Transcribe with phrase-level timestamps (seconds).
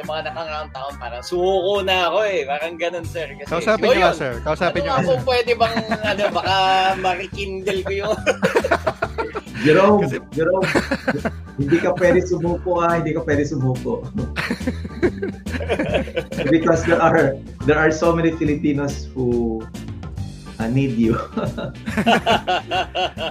[0.00, 2.48] yung mga nakangaraang taon, parang suko na ako eh.
[2.48, 3.28] Parang ganun, sir.
[3.36, 4.32] Kasi, Kausapin nyo nga, sir.
[4.40, 5.18] Kausapin ano nyo nga sir.
[5.28, 6.56] pwede bang, ano, baka
[6.96, 8.16] makikindle ko yung...
[9.60, 10.64] Jerome, Kasi- Jerome,
[11.60, 14.08] hindi ka pwede sumuko ha, hindi ka pwede sumuko.
[16.48, 17.36] Because there are
[17.68, 19.60] there are so many Filipinos who
[20.56, 21.12] uh, need you.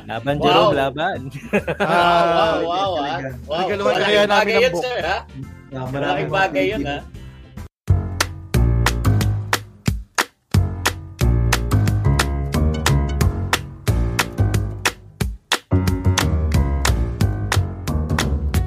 [0.05, 0.45] Laban, Wow.
[0.45, 1.19] Jerome, laban.
[1.33, 3.17] wow, Ah, wow, wow, ah.
[3.49, 5.57] Wow, Regaluhan malaking kaya namin bagay ng yun, book.
[5.69, 6.97] Na Malaking bagay yun, ha?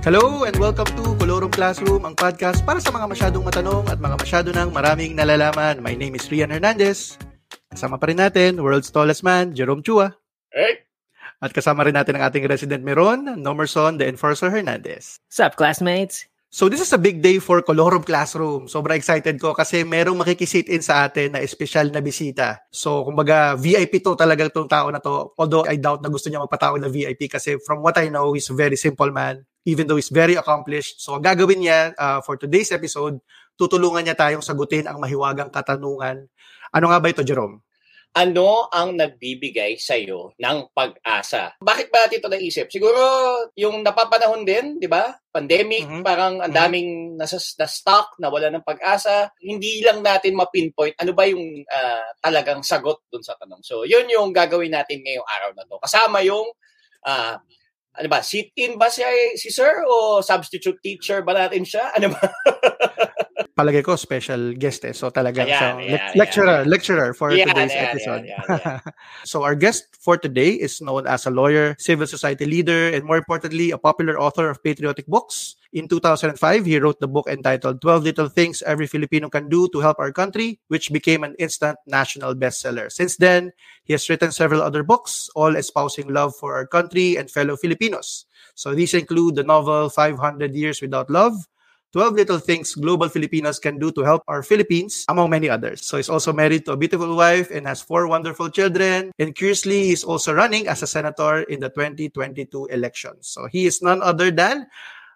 [0.02, 4.16] Hello and welcome to Colorum Classroom, ang podcast para sa mga masyadong matanong at mga
[4.19, 5.79] masyado ng maraming nalalaman.
[5.79, 7.15] My name is Rian Hernandez.
[7.71, 10.10] Kasama pa rin natin, world's tallest man, Jerome Chua.
[10.51, 10.82] Eh,
[11.43, 15.19] At kasama rin natin ang ating resident Meron, Nomerson, the Enforcer Hernandez.
[15.30, 16.30] Sup, classmates?
[16.52, 18.69] So this is a big day for Colorum Classroom.
[18.69, 22.60] Sobrang excited ko kasi merong makikisit in sa atin na espesyal na bisita.
[22.68, 25.32] So kumbaga VIP to talaga itong tao na to.
[25.41, 28.52] Although I doubt na gusto niya magpatawag na VIP kasi from what I know, he's
[28.52, 31.01] a very simple man even though he's very accomplished.
[31.01, 33.16] So ang gagawin niya uh, for today's episode,
[33.57, 36.29] tutulungan niya tayong sagutin ang mahiwagang katanungan.
[36.69, 37.65] Ano nga ba ito, Jerome?
[38.13, 41.57] Ano ang nagbibigay sa'yo ng pag-asa?
[41.65, 42.66] Bakit ba natin ito naisip?
[42.69, 43.01] Siguro
[43.57, 45.16] yung napapanahon din, di ba?
[45.32, 46.02] Pandemic, Mhm.
[46.04, 46.59] parang ang Mhm.
[46.60, 49.32] daming nasa na stock, na wala ng pag-asa.
[49.41, 53.65] Hindi lang natin ma-pinpoint ano ba yung ah, talagang sagot dun sa tanong.
[53.65, 55.80] So, yun yung gagawin natin ngayong araw na to.
[55.80, 56.52] Kasama yung
[57.09, 57.41] ah,
[57.97, 59.04] ano ba, sit-in ba si,
[59.37, 61.93] si sir o substitute teacher ba natin siya?
[61.97, 62.21] Ano ba?
[63.63, 64.91] Palagay ko, special guest eh.
[64.91, 66.19] So talagang Ayan, lec- ayan.
[66.19, 68.27] lecturer, lecturer for today's episode.
[69.31, 73.22] So our guest for today is known as a lawyer, civil society leader, and more
[73.22, 75.54] importantly, a popular author of patriotic books.
[75.72, 79.78] In 2005, he wrote the book entitled 12 Little Things Every Filipino Can Do to
[79.78, 82.91] Help Our Country, which became an instant national bestseller.
[82.91, 83.53] Since then,
[83.87, 88.26] he has written several other books, all espousing love for our country and fellow Filipinos.
[88.59, 91.47] So these include the novel 500 Years Without Love,
[91.92, 95.84] 12 Little Things Global Filipinos Can Do to Help Our Philippines, among many others.
[95.84, 99.12] So he's also married to a beautiful wife and has four wonderful children.
[99.20, 103.28] And curiously, he's also running as a senator in the 2022 elections.
[103.28, 104.72] So he is none other than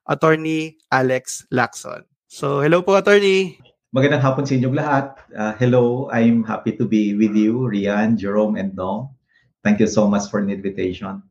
[0.06, 2.04] Attorney Alex Lacson.
[2.28, 3.56] So hello po, Attorney.
[3.96, 5.06] Magandang hapon sa inyong lahat.
[5.32, 9.16] Uh, hello, I'm happy to be with you, Rian, Jerome, and Dong.
[9.64, 11.24] Thank you so much for the invitation.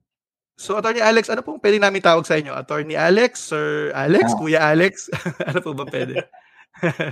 [0.56, 2.56] So Attorney Alex, ano pong pwede namin tawag sa inyo?
[2.56, 4.38] Attorney Alex, Sir Alex, Ah.
[4.40, 5.12] Kuya Alex?
[5.50, 6.24] ano po ba pwede?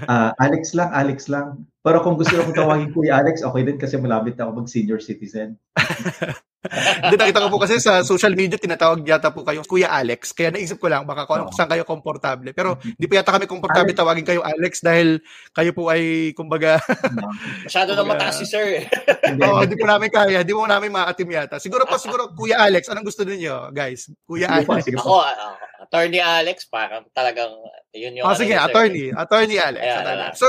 [0.07, 1.67] Uh, Alex lang, Alex lang.
[1.83, 5.59] Pero kung gusto akong tawagin Kuya Alex, okay din kasi malapit ako mag-senior citizen.
[7.03, 10.31] Hindi nakita ko po kasi sa social media tinatawag yata po kayong Kuya Alex.
[10.31, 11.51] Kaya naisip ko lang baka kung Oo.
[11.51, 12.55] saan kayo komportable.
[12.55, 15.19] Pero hindi pa yata kami komportable tawagin kayo Alex dahil
[15.51, 16.79] kayo po ay kumbaga
[17.67, 18.83] Masyado na mataas si sir.
[18.83, 18.85] eh.
[19.27, 19.43] Hindi.
[19.43, 21.59] oh, hindi po namin kaya, hindi po namin maatim yata.
[21.59, 24.07] Siguro po siguro Kuya Alex, anong gusto niyo, guys?
[24.23, 24.87] Kuya po, Alex.
[24.95, 24.99] po.
[25.03, 25.55] Ako, ah,
[25.93, 27.53] attorney Alex, parang talagang
[27.93, 28.25] yun yung...
[28.25, 28.65] Oh, ano sige, sir.
[28.65, 29.85] attorney, attorney Alex.
[29.85, 30.25] Ayan, attorney.
[30.25, 30.33] ayan.
[30.33, 30.45] So,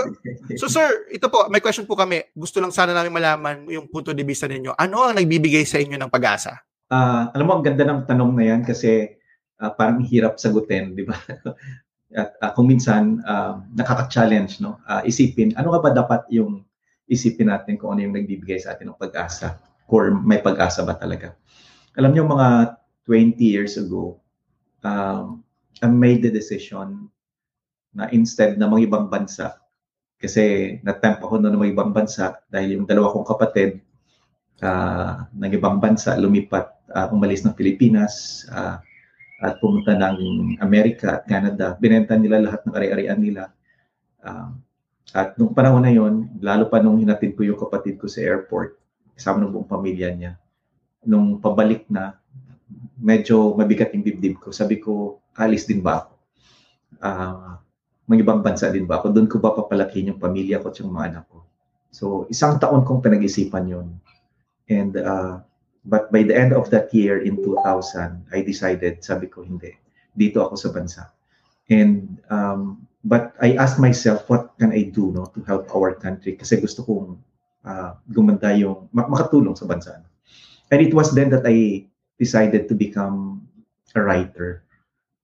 [0.57, 2.25] so sir, ito po, may question po kami.
[2.33, 4.73] Gusto lang sana namin malaman yung punto de vista ninyo.
[4.73, 6.65] Ano ang nagbibigay sa inyo ng pag-asa?
[6.89, 9.21] Ah, alam mo, ang ganda ng tanong na yan kasi
[9.61, 11.13] ah, parang hirap sagutin, di ba?
[12.17, 14.81] At ah, kung minsan, ah, nakaka-challenge, no?
[14.89, 16.65] Ah, isipin, ano nga ba dapat yung
[17.05, 19.61] isipin natin kung ano yung nagbibigay sa atin ng pag-asa?
[19.93, 21.37] Or may pag-asa ba talaga?
[22.01, 24.24] Alam niyo, mga 20 years ago,
[24.85, 25.43] um,
[25.83, 27.11] I made the decision
[27.95, 29.59] na instead na mga ibang bansa,
[30.21, 33.83] kasi natempt ako noon ng mga ibang bansa dahil yung dalawa kong kapatid,
[34.63, 38.81] ah, ng ibang bansa, lumipat, ah, umalis ng Pilipinas, ah,
[39.45, 41.77] at pumunta ng Amerika at Canada.
[41.77, 43.53] Binenta nila lahat ng ari-arian nila.
[44.25, 44.55] Ah,
[45.13, 48.81] at nung panahon na yon, lalo pa nung hinatid ko yung kapatid ko sa airport,
[49.15, 50.33] kasama ng buong pamilya niya,
[51.07, 52.19] nung pabalik na,
[52.99, 54.49] medyo mabigat yung dibdib ko.
[54.55, 56.13] Sabi ko, alis din ba ako?
[57.05, 57.59] Ah,
[58.09, 59.13] mga ibang bansa din ba ako?
[59.13, 61.45] Doon ko ba papalakihin yung pamilya ko at yung mga anak ko?
[61.95, 63.89] So, isang taon kong pinag-isipan yon
[64.67, 65.45] And uh,
[65.85, 69.77] but by the end of that year in 2000, I decided, sabi ko hindi,
[70.17, 71.03] dito ako sa bansa.
[71.69, 76.37] And um, but I asked myself, what can I do no to help our country?
[76.37, 77.21] Kasi gusto kong
[77.65, 80.01] uh, gumanda yung mak- makatulong sa bansa.
[80.73, 81.89] And it was then that I
[82.19, 83.47] decided to become
[83.95, 84.65] a writer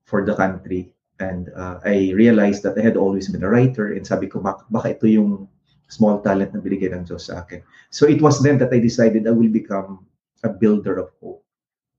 [0.04, 0.92] for the country.
[1.20, 3.92] And uh, I realized that I had always been a writer.
[3.92, 5.48] And sabi ko, "Bak- baka ito yung
[5.90, 7.60] small talent na binigay ng Diyos sa akin.
[7.90, 10.06] So it was then that I decided I will become
[10.46, 11.42] a builder of hope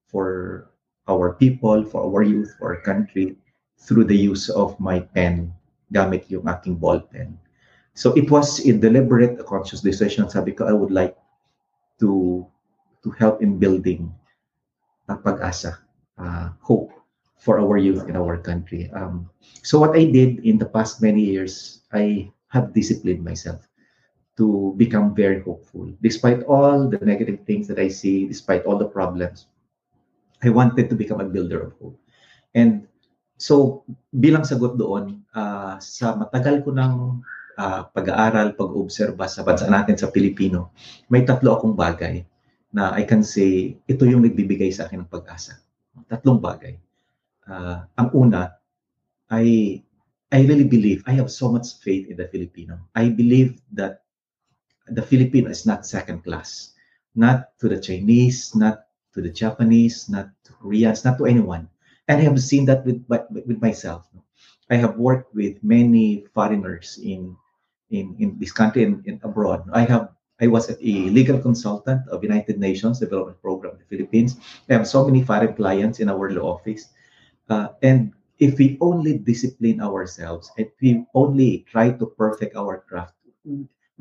[0.07, 0.67] for
[1.11, 3.35] our people, for our youth, for our country,
[3.77, 5.51] through the use of my pen
[5.91, 7.35] gamit yung aking ball pen.
[7.93, 10.31] So it was a deliberate, a conscious decision.
[10.31, 11.19] Sabi ko, I would like
[11.99, 12.47] to
[13.03, 14.07] to help in building
[15.09, 15.79] uh, pag-asa,
[16.17, 16.91] uh, hope
[17.41, 18.89] for our youth in our country.
[18.93, 19.29] Um,
[19.65, 23.65] so what I did in the past many years, I have disciplined myself
[24.37, 25.89] to become very hopeful.
[26.01, 29.49] Despite all the negative things that I see, despite all the problems,
[30.41, 31.97] I wanted to become a builder of hope.
[32.53, 32.85] And
[33.37, 36.93] so bilang sagot doon, uh, sa matagal ko ng
[37.57, 40.73] uh, pag-aaral, pag-obserba sa bansa natin sa Pilipino,
[41.09, 42.21] may tatlo akong bagay
[42.71, 45.59] na I can say, ito yung nagbibigay sa akin ng pag-asa.
[46.07, 46.79] Tatlong bagay.
[47.47, 48.55] Uh, ang una,
[49.27, 49.79] I,
[50.31, 52.79] I really believe, I have so much faith in the Filipino.
[52.95, 54.03] I believe that
[54.87, 56.73] the Filipino is not second class.
[57.15, 61.67] Not to the Chinese, not to the Japanese, not to Koreans, not to anyone.
[62.07, 64.07] And I have seen that with, with myself.
[64.71, 67.35] I have worked with many foreigners in
[67.91, 69.67] in, in this country and, and abroad.
[69.73, 70.09] I have
[70.41, 70.75] I was a
[71.13, 74.37] legal consultant of United Nations Development Program in the Philippines.
[74.69, 76.89] I have so many foreign clients in our law office.
[77.47, 83.13] Uh, and if we only discipline ourselves, if we only try to perfect our craft,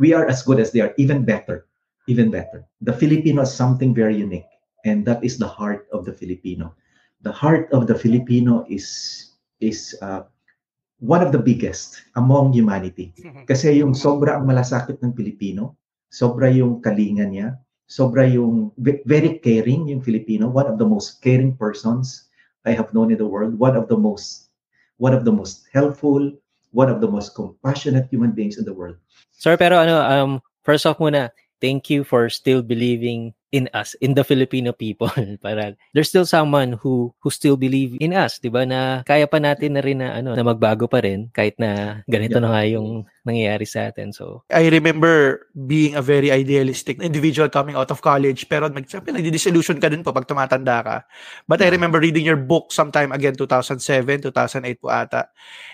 [0.01, 1.69] we are as good as they are, even better,
[2.09, 2.65] even better.
[2.81, 4.49] The Filipino is something very unique,
[4.87, 6.73] and that is the heart of the Filipino.
[7.21, 10.25] The heart of the Filipino is is uh,
[11.05, 13.13] one of the biggest among humanity.
[13.51, 15.77] Kasi yung sobra ang malasakit ng Pilipino,
[16.11, 17.49] sobra yung kalingan niya,
[17.87, 18.75] sobra yung
[19.07, 22.31] very caring yung Filipino, one of the most caring persons
[22.67, 24.53] I have known in the world, one of the most
[25.01, 26.29] one of the most helpful,
[26.77, 29.01] one of the most compassionate human beings in the world.
[29.33, 30.31] Sir, pero ano um
[30.61, 35.11] first off muna, thank you for still believing in us, in the Filipino people.
[35.45, 38.63] Para there's still someone who who still believe in us, 'di ba?
[38.63, 42.39] Na kaya pa natin na rin na ano, na magbago pa rin kahit na ganito
[42.39, 42.45] yeah.
[42.47, 42.89] na nga yung
[43.27, 44.15] nangyayari sa atin.
[44.15, 49.83] So I remember being a very idealistic individual coming out of college pero nag nagdi-disillusion
[49.83, 50.97] ka din po pag tumatanda ka.
[51.51, 51.69] But yeah.
[51.69, 55.29] I remember reading your book sometime again 2007, 2008 po ata.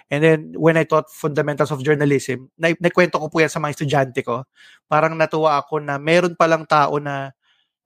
[0.08, 3.74] And then when I taught fundamentals of journalism, na nakwento ko po yan sa mga
[3.76, 4.48] estudyante ko.
[4.86, 7.34] Parang natuwa ako na meron palang tao na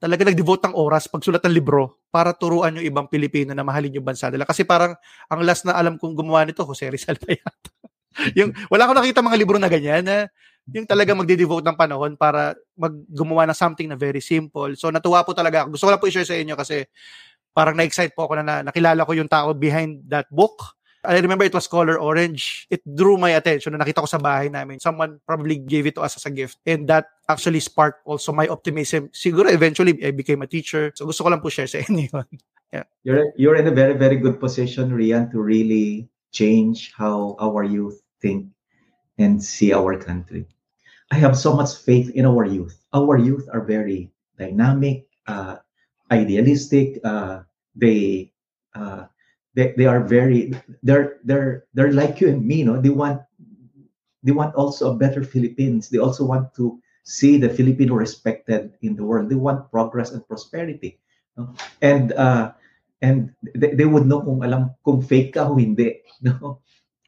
[0.00, 4.06] talaga nag-devote ng oras pagsulat ng libro para turuan yung ibang Pilipino na mahalin yung
[4.08, 4.48] bansa nila.
[4.48, 4.96] Kasi parang
[5.28, 7.70] ang last na alam kong gumawa nito, Jose Rizal pa yata.
[8.40, 10.26] yung, wala akong nakita mga libro na ganyan na
[10.72, 14.72] yung talaga magde-devote ng panahon para maggumawa ng something na very simple.
[14.72, 15.76] So natuwa po talaga ako.
[15.76, 16.88] Gusto ko lang po i-share sa inyo kasi
[17.52, 21.44] parang na-excite po ako na, na nakilala ko yung tao behind that book I remember
[21.44, 22.66] it was color orange.
[22.68, 24.80] It drew my attention na nakita ko sa bahay namin.
[24.80, 26.58] Someone probably gave it to us as a gift.
[26.66, 29.08] And that actually sparked also my optimism.
[29.16, 30.92] Siguro eventually I became a teacher.
[30.94, 32.12] So gusto ko lang po share sa inyo
[32.72, 32.84] Yeah.
[33.02, 37.98] You're, you're in a very, very good position, Rian, to really change how our youth
[38.22, 38.46] think
[39.18, 40.46] and see our country.
[41.10, 42.78] I have so much faith in our youth.
[42.94, 45.56] Our youth are very dynamic, uh,
[46.12, 47.00] idealistic.
[47.02, 47.42] Uh,
[47.74, 48.30] they
[48.74, 49.06] uh,
[49.54, 50.52] they, they are very
[50.82, 52.80] they're they're they're like you and me no?
[52.80, 53.22] They want
[54.22, 55.88] they want also a better philippines.
[55.88, 59.28] They also want to see the filipino respected in the world.
[59.28, 60.98] They want progress and prosperity
[61.36, 61.54] no?
[61.82, 62.52] and uh
[63.02, 66.60] and they, they would know kung alam kung fake ka o hindi no?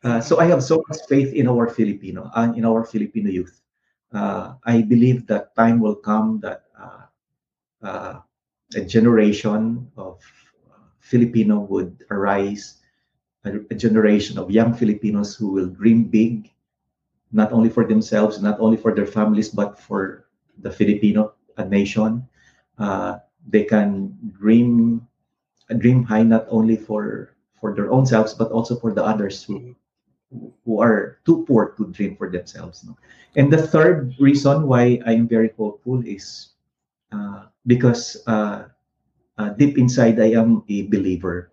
[0.03, 3.31] Uh, so i have so much faith in our filipino and uh, in our filipino
[3.31, 3.63] youth.
[4.13, 7.07] Uh, i believe that time will come that uh,
[7.87, 8.15] uh,
[8.75, 10.19] a generation of
[11.03, 12.79] Filipino would arise
[13.45, 16.51] a, a generation of young Filipinos who will dream big,
[17.33, 20.31] not only for themselves, not only for their families, but for
[20.63, 22.23] the Filipino a nation.
[22.79, 23.19] Uh,
[23.49, 25.03] they can dream
[25.79, 29.75] dream high not only for for their own selves, but also for the others who
[30.65, 32.85] who are too poor to dream for themselves.
[32.85, 32.97] No?
[33.37, 36.55] And the third reason why I am very hopeful is
[37.13, 38.72] uh, because uh,
[39.43, 41.51] uh, deep inside I am a believer.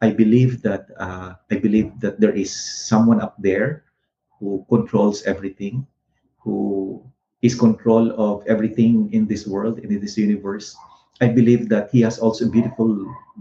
[0.00, 3.84] I believe that uh, I believe that there is someone up there
[4.38, 5.86] who controls everything,
[6.38, 7.02] who
[7.42, 10.76] is control of everything in this world and in this universe.
[11.20, 12.94] I believe that he has also beautiful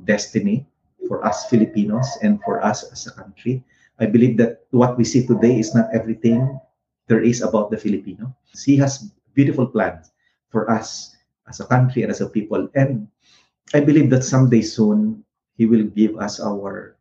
[0.05, 0.65] destiny
[1.07, 3.63] for us Filipinos and for us as a country.
[4.00, 6.59] I believe that what we see today is not everything
[7.07, 8.33] there is about the Filipino.
[8.55, 10.12] He has beautiful plans
[10.50, 11.13] for us
[11.47, 12.69] as a country and as a people.
[12.75, 13.07] And
[13.72, 15.24] I believe that someday soon
[15.55, 16.98] He will give us our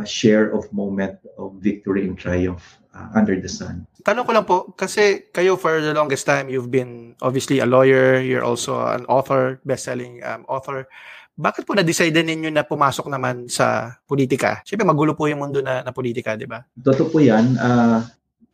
[0.00, 3.86] uh, share of moment of victory and triumph uh, under the sun.
[4.02, 8.18] Tanong ko lang po, kasi kayo for the longest time, you've been obviously a lawyer,
[8.24, 10.88] you're also an author, best-selling um, author.
[11.34, 14.62] bakit po na-decide ninyo na pumasok naman sa politika?
[14.62, 16.62] Siyempre, magulo po yung mundo na, na politika, di ba?
[16.78, 17.58] Totoo po yan.
[17.58, 18.06] Uh,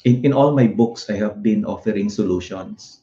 [0.08, 2.99] in, in all my books, I have been offering solutions.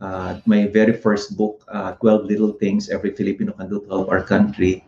[0.00, 4.08] Uh, my very first book, uh, 12 Little Things Every Filipino Can Do to Help
[4.08, 4.84] Our Country,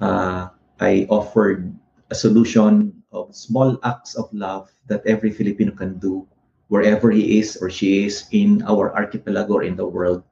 [0.00, 0.48] uh,
[0.80, 1.68] I offered
[2.08, 6.26] a solution of small acts of love that every Filipino can do
[6.68, 10.22] wherever he is or she is in our archipelago or in the world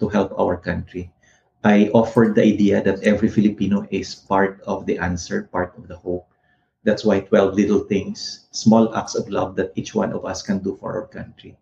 [0.00, 1.12] to help our country.
[1.64, 5.96] I offered the idea that every Filipino is part of the answer, part of the
[5.96, 6.28] hope.
[6.84, 10.60] That's why 12 little things, small acts of love that each one of us can
[10.60, 11.56] do for our country.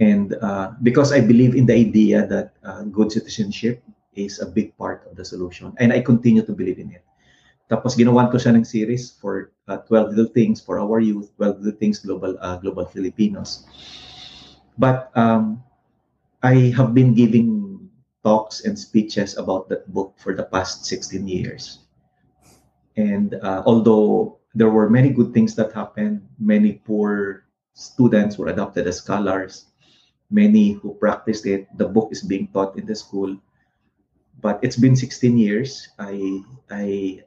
[0.00, 3.82] And uh, because I believe in the idea that uh, good citizenship
[4.14, 7.04] is a big part of the solution, and I continue to believe in it.
[7.70, 11.62] Tapos ginawan ko siya ng series for uh, 12 little things for our youth, 12
[11.62, 13.64] little things global uh, global Filipinos.
[14.76, 15.62] But um,
[16.42, 17.88] I have been giving
[18.24, 21.84] talks and speeches about that book for the past 16 years.
[22.96, 28.86] And uh, although there were many good things that happened, many poor students were adopted
[28.86, 29.66] as scholars,
[30.34, 33.38] many who practiced it, the book is being taught in the school.
[34.42, 35.88] But it's been 16 years.
[35.98, 37.22] I, I,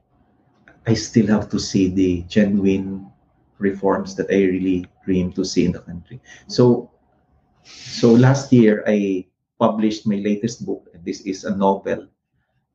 [0.85, 3.09] I still have to see the genuine
[3.57, 6.19] reforms that I really dream to see in the country.
[6.47, 6.91] So,
[7.63, 9.25] so last year I
[9.57, 10.91] published my latest book.
[11.03, 12.07] This is a novel.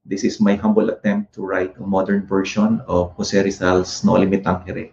[0.05, 4.43] This is my humble attempt to write a modern version of Jose Rizal's No Limit
[4.43, 4.91] Tangere.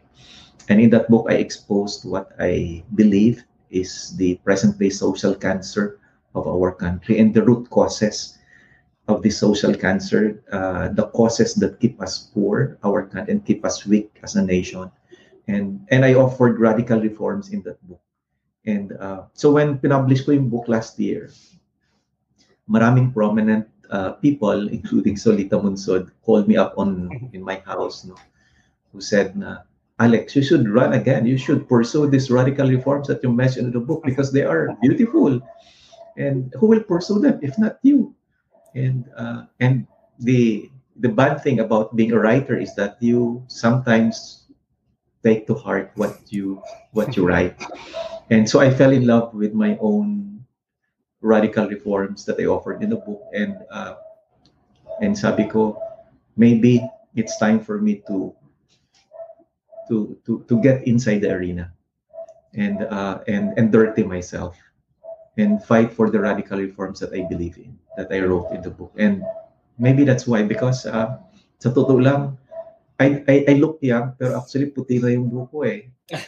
[0.69, 6.00] And in that book, I exposed what I believe is the present-day social cancer
[6.36, 8.38] of our country and the root causes
[9.10, 13.66] of the social cancer, uh, the causes that keep us poor, our country, and keep
[13.66, 14.90] us weak as a nation.
[15.48, 18.02] And, and I offered radical reforms in that book.
[18.66, 21.34] And uh, so when published ko yung book last year,
[22.70, 28.16] maraming prominent uh, people, including Solita Munsod, called me up on in my house, no,
[28.94, 29.66] who said na,
[30.00, 31.25] Alex, you should run again.
[31.25, 34.75] You should pursue these radical reforms that you mentioned in the book because they are
[34.82, 35.41] beautiful.
[36.18, 38.15] And who will pursue them if not you?
[38.75, 39.88] And uh, and
[40.20, 44.48] the the bad thing about being a writer is that you sometimes
[45.24, 47.60] take to heart what you what you write.
[48.29, 50.46] And so I fell in love with my own
[51.22, 53.96] radical reforms that I offered in the book and uh,
[55.01, 55.75] and sabi ko
[56.39, 56.79] maybe
[57.15, 58.32] it's time for me to
[59.89, 61.74] to to to get inside the arena
[62.53, 64.58] and uh, and and dirty myself
[65.38, 68.69] and fight for the radical reforms that I believe in that I wrote in the
[68.72, 68.91] book.
[68.98, 69.24] And
[69.77, 71.17] maybe that's why because uh,
[71.60, 72.39] sa totoo lang
[73.00, 75.88] I, I, I look young pero actually puti na yung buko eh.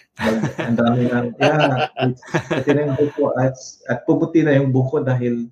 [0.62, 2.16] Ang dami na, yeah,
[2.48, 3.58] puti na yung buko at,
[3.92, 5.52] at puputi na yung buko dahil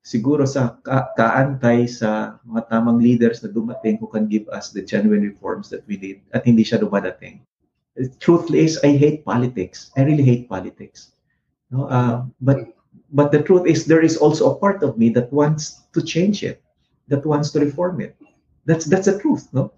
[0.00, 4.80] siguro sa ka- kaantay sa mga tamang leaders na dumating who can give us the
[4.80, 7.40] genuine reforms that we need at hindi siya dumadating.
[7.96, 9.92] The truth is, I hate politics.
[9.96, 11.12] I really hate politics.
[11.70, 12.72] No, uh, but
[13.12, 16.42] but the truth is, there is also a part of me that wants to change
[16.42, 16.62] it,
[17.08, 18.16] that wants to reform it.
[18.64, 19.50] That's that's the truth.
[19.52, 19.74] No,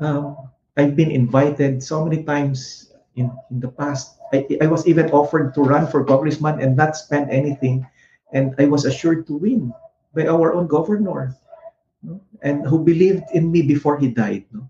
[0.00, 0.48] um,
[0.78, 4.16] I've been invited so many times in, in the past.
[4.32, 7.86] I, I was even offered to run for congressman and not spend anything.
[8.32, 9.72] And I was assured to win
[10.14, 11.36] by our own governor.
[12.02, 12.20] No?
[12.42, 14.44] And who believed in me before he died.
[14.52, 14.68] No?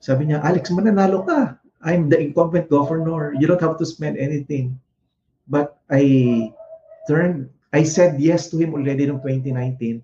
[0.00, 1.58] Sabi niya, Alex, mananalo ka.
[1.82, 3.34] I'm the incumbent governor.
[3.34, 4.78] You don't have to spend anything.
[5.46, 6.52] But I
[7.06, 10.02] turned, I said yes to him already in 2019.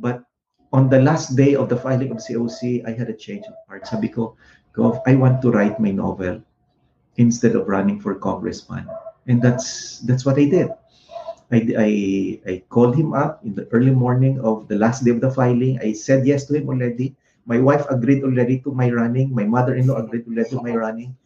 [0.00, 0.24] But
[0.72, 3.86] on the last day of the filing of COC, I had a change of heart.
[3.86, 4.36] Sabi ko,
[4.74, 6.42] Gov, I want to write my novel
[7.16, 8.88] instead of running for congressman.
[9.26, 10.70] And that's that's what I did.
[11.50, 11.90] I, I,
[12.46, 15.78] I called him up in the early morning of the last day of the filing.
[15.82, 17.16] I said yes to him already.
[17.46, 19.34] My wife agreed already to my running.
[19.34, 21.16] My mother-in-law agreed already to my running.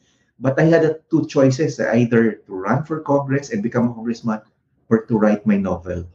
[0.41, 4.41] But I had two choices, either to run for Congress and become a congressman
[4.89, 6.09] or to write my novel.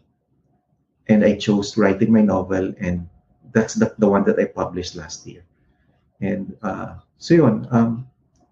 [1.08, 3.08] And I chose writing my novel and
[3.52, 5.44] that's the, the one that I published last year.
[6.22, 8.08] And uh, so yun, um,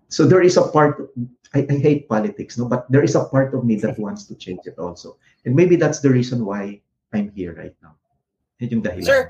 [0.10, 1.12] so there is a part
[1.56, 2.68] I, I hate politics no?
[2.68, 5.18] But there is a part of me that wants to change it also.
[5.46, 6.82] And maybe that's the reason why
[7.14, 7.96] I'm here right now.
[8.60, 9.06] Yun yung dahilan.
[9.06, 9.22] Sir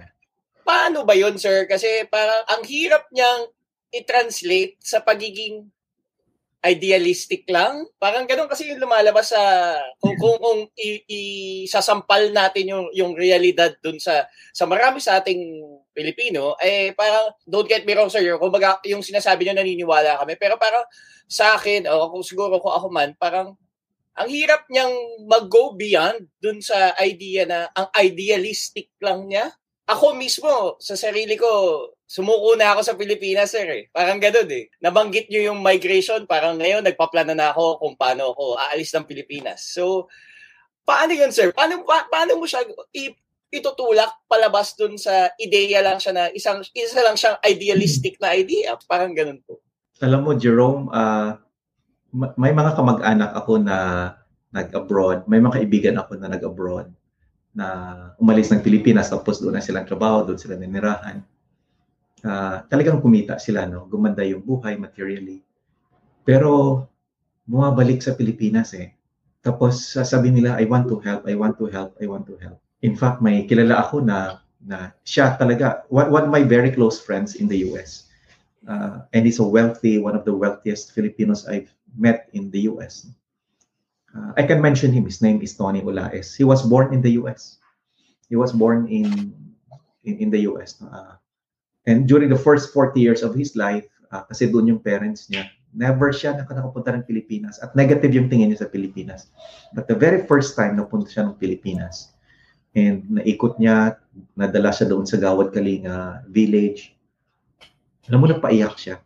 [0.67, 1.63] paano ba yun sir?
[1.63, 3.47] Kasi parang ang hirap niyang
[3.95, 5.71] i-translate sa pagiging
[6.59, 7.87] idealistic lang.
[7.95, 9.39] Parang ganun kasi yung lumalabas sa
[10.03, 10.59] kung kung, kung
[11.07, 15.63] isasampal natin yung yung realidad dun sa sa marami sa ating
[15.97, 20.61] Pilipino eh parang don't get me wrong sir, kumbaga yung sinasabi niyo naniniwala kami pero
[20.61, 20.85] parang
[21.25, 23.57] sa akin o kung siguro ko ako man parang
[24.17, 24.93] ang hirap niyang
[25.25, 29.49] mag-go beyond dun sa idea na ang idealistic lang niya
[29.87, 31.47] ako mismo, sa sarili ko,
[32.03, 33.63] sumuko na ako sa Pilipinas, sir.
[33.71, 33.83] Eh.
[33.87, 34.67] Parang ganun eh.
[34.83, 39.63] Nabanggit nyo yung migration, parang ngayon nagpaplano na ako kung paano ako aalis ng Pilipinas.
[39.63, 40.11] So,
[40.83, 41.55] paano yun, sir?
[41.55, 42.67] Paano, pa, paano mo siya
[42.99, 43.15] i-
[43.47, 48.75] itutulak palabas dun sa ideya lang siya na isang isa lang siyang idealistic na idea.
[48.87, 49.63] Parang ganun po.
[50.03, 51.39] Alam mo, Jerome, uh,
[52.37, 53.77] may mga kamag-anak ako na
[54.51, 55.25] nag-abroad.
[55.25, 56.91] May mga kaibigan ako na nag-abroad
[57.57, 57.67] na
[58.21, 61.25] umalis ng Pilipinas tapos doon na silang trabaho, doon sila ninirahan
[62.23, 63.85] uh, talagang kumita sila, no?
[63.85, 65.43] Gumanda yung buhay materially.
[66.25, 66.83] Pero
[67.45, 68.95] bumabalik sa Pilipinas eh.
[69.43, 72.59] Tapos sasabi nila, I want to help, I want to help, I want to help.
[72.81, 76.99] In fact, may kilala ako na na siya talaga, one, one of my very close
[76.99, 78.11] friends in the US.
[78.67, 83.07] Uh, and he's a wealthy, one of the wealthiest Filipinos I've met in the US.
[84.11, 85.05] Uh, I can mention him.
[85.05, 86.35] His name is Tony Olaes.
[86.35, 87.57] He was born in the US.
[88.27, 89.31] He was born in
[90.03, 90.83] in, in the US.
[90.83, 91.15] Uh,
[91.87, 95.47] And during the first 40 years of his life, uh, kasi doon yung parents niya,
[95.71, 97.63] never siya nakakapunta ng Pilipinas.
[97.63, 99.31] At negative yung tingin niya sa Pilipinas.
[99.71, 102.11] But the very first time napunta siya ng Pilipinas,
[102.77, 103.97] and naikot niya,
[104.37, 106.93] nadala siya doon sa Gawad Kalinga village,
[108.07, 109.01] alam mo, napaiyak siya.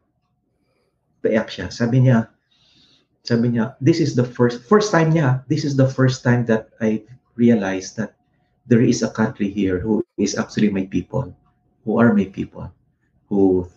[1.24, 1.72] Paiyak siya.
[1.72, 2.28] Sabi niya,
[3.24, 6.70] sabi niya, this is the first, first time niya, this is the first time that
[6.84, 7.08] I
[7.40, 8.20] realized that
[8.68, 11.34] there is a country here who is actually my people
[11.86, 12.70] who are my people,
[13.30, 13.68] who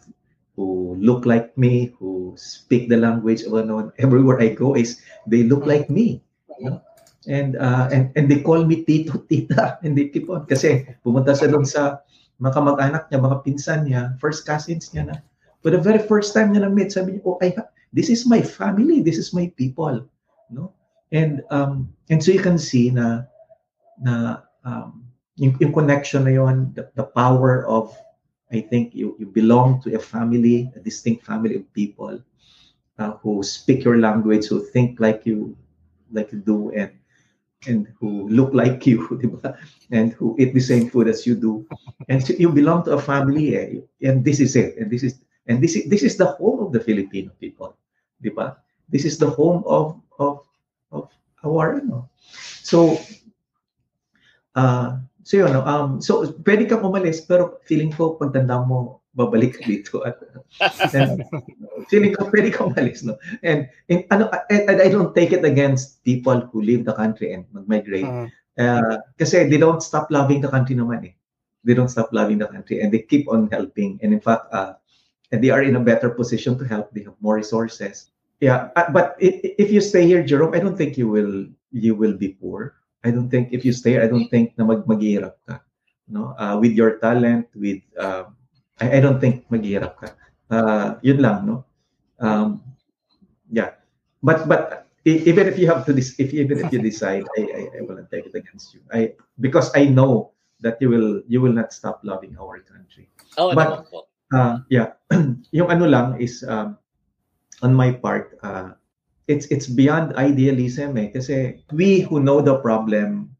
[0.57, 5.43] who look like me, who speak the language of ano, everywhere I go is they
[5.43, 6.23] look like me.
[6.61, 6.83] You know?
[7.25, 11.33] And uh, and and they call me tito, tita, and they keep on kasi pumunta
[11.33, 12.05] sa doon sa
[12.37, 15.17] mga kamag-anak niya, mga pinsan niya, first cousins niya na.
[15.65, 17.57] For the very first time niya na-meet, sabi niya, oh, I
[17.97, 20.05] this is my family, this is my people.
[20.53, 20.77] No?
[21.15, 23.25] And um and so you can see na
[23.97, 25.05] na um,
[25.37, 27.95] yung, yung connection na yon, the, the power of,
[28.53, 32.21] I think you, you belong to a family, a distinct family of people
[32.99, 35.57] uh, who speak your language, who think like you,
[36.13, 36.93] like you do, and
[37.67, 39.57] and who look like you, diba?
[39.91, 41.67] and who eat the same food as you do,
[42.09, 43.81] and so you belong to a family, eh?
[44.03, 46.73] and this is it, and this is and this is this is the home of
[46.73, 47.77] the Filipino people,
[48.23, 48.57] diba?
[48.89, 50.45] This is the home of of
[50.93, 51.11] of
[51.45, 52.09] our, ano.
[52.65, 52.97] So,
[54.57, 59.63] uh, So yun, um, so pwede kang umalis pero feeling ko pagtanda mo babalik ka
[59.65, 60.03] dito.
[60.03, 60.19] At
[60.95, 61.23] and,
[61.89, 63.17] feeling ko pwede kang umalis no?
[63.43, 67.47] And, and ano and, I don't take it against people who leave the country and
[67.55, 68.05] mag-migrate.
[68.05, 68.27] Uh,
[68.59, 71.15] uh, kasi they don't stop loving the country naman eh.
[71.65, 73.99] They don't stop loving the country and they keep on helping.
[74.03, 74.75] And in fact uh,
[75.33, 76.93] and they are in a better position to help.
[76.93, 78.11] They have more resources.
[78.43, 82.35] Yeah but if, you stay here Jerome I don't think you will you will be
[82.35, 82.75] poor.
[83.05, 85.61] I don't think if you stay, I don't think na mag maghihirap ka.
[86.09, 86.33] No?
[86.41, 88.33] Uh, with your talent, with uh,
[88.81, 90.09] I, I don't think maghihirap ka.
[90.51, 91.65] Uh, yun lang, no?
[92.21, 92.63] Um,
[93.51, 93.79] yeah.
[94.23, 97.61] But but even if you have to this, if even if you decide, I, I,
[97.79, 98.81] I will not take it against you.
[98.93, 103.11] I because I know that you will you will not stop loving our country.
[103.37, 103.87] Oh, but
[104.33, 104.97] uh, yeah,
[105.57, 106.79] yung ano lang is um,
[107.63, 108.75] on my part, uh,
[109.29, 113.33] it's it's beyond idealism eh kasi we who know the problem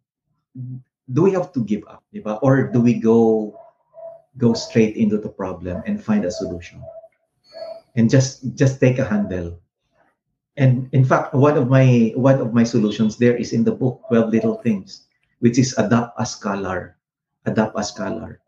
[1.13, 2.41] do we have to give up diba?
[2.41, 3.53] or do we go
[4.39, 6.83] go straight into the problem and find a solution
[7.97, 9.59] and just just take a handle
[10.57, 14.03] and in fact one of my one of my solutions there is in the book
[14.09, 15.07] 12 little things
[15.39, 16.97] which is adopt a scholar
[17.47, 18.41] adopt a scholar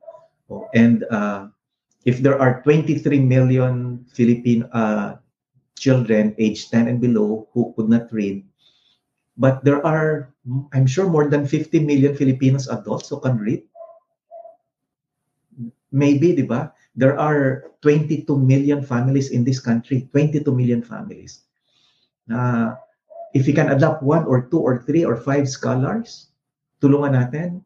[0.51, 1.46] oh, and uh,
[2.07, 5.18] if there are 23 million Philippine uh,
[5.77, 8.46] children aged 10 and below who could not read.
[9.37, 10.33] But there are,
[10.72, 13.62] I'm sure, more than 50 million Filipinos adults who can read.
[15.96, 16.76] Maybe, di ba?
[16.92, 21.48] There are 22 million families in this country, 22 million families.
[22.28, 22.76] Na
[23.32, 26.28] if we can adopt one or two or three or five scholars,
[26.85, 27.64] tulungan natin.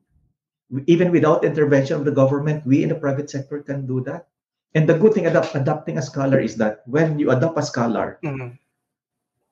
[0.87, 4.31] Even without intervention of the government, we in the private sector can do that.
[4.79, 8.23] And the good thing about adopting a scholar is that when you adopt a scholar,
[8.23, 8.55] mm-hmm.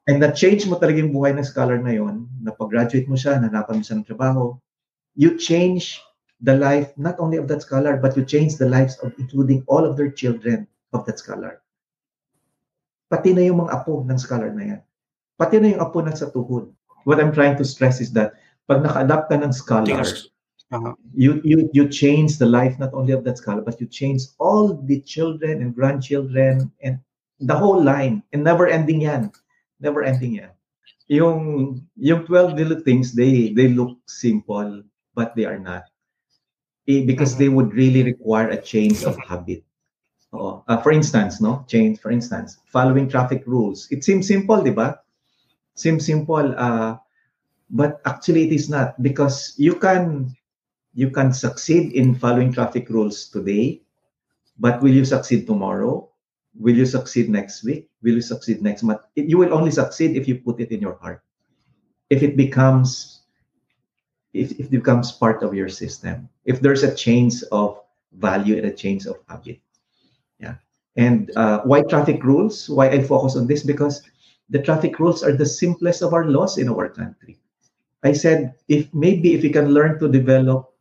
[0.07, 3.83] and na-change mo talaga yung buhay ng scholar na yon, na pag-graduate mo siya, nanapan
[3.83, 4.55] mo siya ng trabaho,
[5.19, 5.99] you change
[6.41, 9.85] the life not only of that scholar, but you change the lives of including all
[9.85, 11.63] of their children of that scholar.
[13.11, 14.81] Pati na yung mga apo ng scholar na yan.
[15.41, 16.71] Pati na yung apo ng sa tuhod.
[17.09, 18.37] What I'm trying to stress is that
[18.69, 20.05] pag naka-adapt ka ng scholar,
[20.71, 20.95] uh-huh.
[21.15, 24.77] you you you change the life not only of that scholar but you change all
[24.85, 27.01] the children and grandchildren and
[27.41, 29.33] the whole line and never ending yan
[29.81, 30.53] never ending yan
[31.09, 34.85] yung yung 12 little things they they look simple
[35.17, 35.89] but they are not
[36.89, 39.63] because they would really require a change of habit.
[40.33, 41.65] Uh, for instance, no?
[41.69, 43.89] Change, for instance, following traffic rules.
[43.91, 45.01] It seems simple, di ba?
[45.75, 46.97] Seems simple, uh,
[47.71, 50.35] but actually it is not because you can
[50.95, 53.81] you can succeed in following traffic rules today,
[54.59, 56.09] but will you succeed tomorrow?
[56.59, 57.89] Will you succeed next week?
[58.03, 59.01] Will you succeed next month?
[59.17, 61.23] It, you will only succeed if you put it in your heart.
[62.11, 63.18] If it becomes
[64.33, 66.29] if, if it becomes part of your system.
[66.45, 67.81] If there's a change of
[68.13, 69.61] value and a change of habit.
[70.39, 70.57] Yeah.
[70.97, 72.69] And uh, why traffic rules?
[72.69, 73.63] Why I focus on this?
[73.63, 74.03] Because
[74.51, 77.39] the traffic rules are the simplest of our laws in our country.
[78.03, 80.73] I said, if maybe if we can learn to develop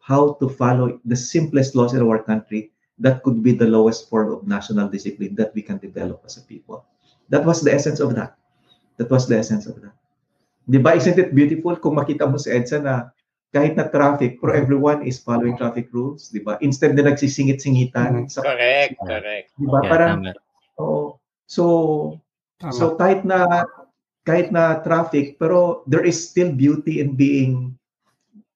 [0.00, 4.32] how to follow the simplest laws in our country, that could be the lowest form
[4.32, 6.84] of national discipline that we can develop as a people.
[7.28, 8.36] That was the essence of that.
[8.96, 9.92] That was the essence of that.
[10.66, 10.94] Di ba?
[10.94, 12.94] Isn't it beautiful kung makita mo si EDSA na
[13.52, 16.56] kahit na traffic, pero everyone is following traffic rules, di ba?
[16.64, 18.24] Instead na nagsisingit-singitan.
[18.32, 19.52] Sa, correct, correct.
[19.60, 19.78] Di ba?
[19.84, 20.16] Yeah, Parang,
[20.80, 21.20] oo.
[21.44, 21.64] So,
[22.56, 22.72] Tama.
[22.72, 23.44] so kahit na
[24.24, 27.74] kahit na traffic, pero there is still beauty in being,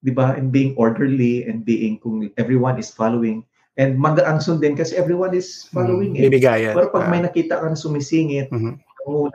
[0.00, 3.44] di ba, in being orderly and being kung everyone is following.
[3.76, 6.32] And magaang sundin kasi everyone is following it.
[6.32, 6.72] Bibigayan.
[6.72, 7.28] Pero pag may Ah.
[7.28, 8.80] nakita ka na sumisingit, Mhm.
[9.04, 9.28] oo,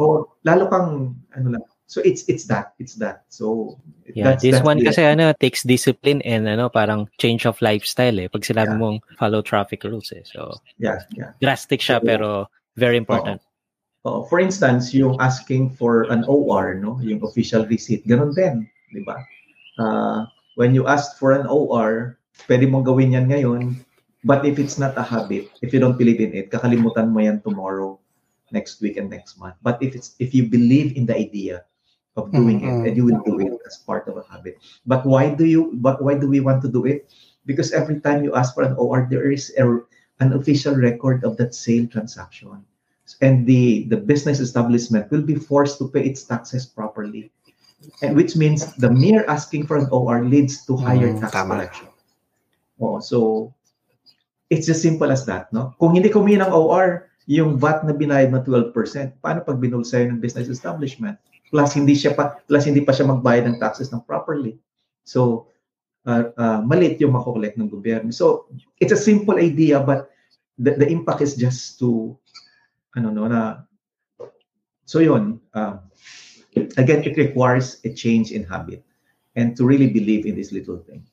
[0.00, 0.04] o
[0.40, 1.64] lalo kang ano lang.
[1.86, 3.24] So it's it's that, it's that.
[3.30, 3.78] So
[4.10, 7.58] Yeah, that's, this that's one the- kasi ano takes discipline and ano parang change of
[7.62, 8.26] lifestyle eh.
[8.26, 8.82] Pag sinabi Yeah.
[8.82, 10.22] mong follow traffic rules eh.
[10.26, 11.34] So yeah, yeah.
[11.38, 12.06] drastic siya Oo.
[12.06, 12.28] pero
[12.74, 13.38] very important.
[14.06, 18.62] Oh, for instance, yung asking for an OR, no, yung official receipt, ganun din,
[18.94, 19.18] di ba?
[19.82, 22.14] Uh, when you ask for an OR,
[22.46, 23.74] pwede mong gawin yan ngayon,
[24.22, 27.42] but if it's not a habit, if you don't believe in it, kakalimutan mo yan
[27.42, 27.98] tomorrow,
[28.54, 29.58] next week, and next month.
[29.58, 31.66] But if it's if you believe in the idea
[32.16, 32.66] of doing Mhm.
[32.66, 34.56] it, and you will do it as part of a habit.
[34.88, 35.76] But why do you?
[35.78, 37.08] But why do we want to do it?
[37.44, 39.64] Because every time you ask for an OR, there is a,
[40.18, 42.50] an official record of that sale transaction
[43.22, 47.30] and the the business establishment will be forced to pay its taxes properly
[48.02, 51.54] and which means the mere asking for an OR leads to higher Mm, tax tama.
[51.54, 51.86] collection
[52.82, 53.54] oh so
[54.50, 58.34] it's as simple as that no kung hindi kumita ng OR yung VAT na binayad
[58.34, 58.74] na 12%
[59.22, 61.14] paano pag binulsa ng business establishment
[61.50, 64.58] plus hindi siya pa plus hindi pa siya magbayad ng taxes ng properly.
[65.06, 65.50] So
[66.06, 68.10] uh, uh, malit yung makokolekt ng gobyerno.
[68.10, 70.10] So it's a simple idea but
[70.58, 72.16] the, the impact is just to
[72.96, 73.60] ano no na
[74.88, 75.80] so yun um,
[76.80, 78.80] again it requires a change in habit
[79.36, 81.04] and to really believe in this little thing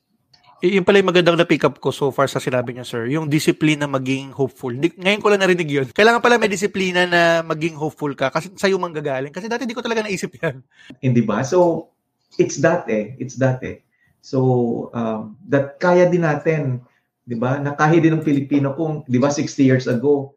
[0.64, 3.04] Yung pala yung magandang na-pick up ko so far sa sinabi niya, sir.
[3.12, 4.72] Yung discipline na maging hopeful.
[4.72, 5.86] Di, ngayon ko lang narinig yun.
[5.92, 9.28] Kailangan pala may disiplina na maging hopeful ka kasi sa'yo manggagaling.
[9.28, 10.64] Kasi dati di ko talaga naisip yan.
[11.04, 11.92] hindi ba so
[12.40, 13.84] it's that eh it's that eh
[14.24, 16.80] so um, that kaya din natin
[17.28, 20.32] di ba na kaya din ng Pilipino kung di ba 60 years ago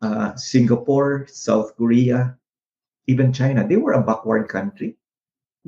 [0.00, 2.32] uh, Singapore South Korea
[3.04, 4.96] even China they were a backward country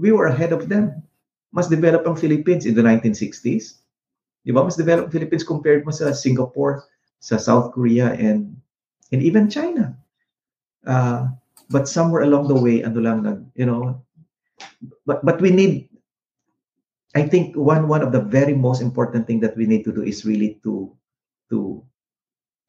[0.01, 1.05] we were ahead of them
[1.53, 3.81] mas develop ang Philippines in the 1960s
[4.49, 6.89] ba mas develop ang Philippines compared mo sa Singapore
[7.21, 8.57] sa South Korea and
[9.13, 9.93] and even China.
[10.89, 11.29] Uh,
[11.69, 14.01] but somewhere along the way ano lang nag you know
[15.05, 15.93] but but we need
[17.13, 20.01] i think one one of the very most important thing that we need to do
[20.01, 20.89] is really to
[21.53, 21.85] to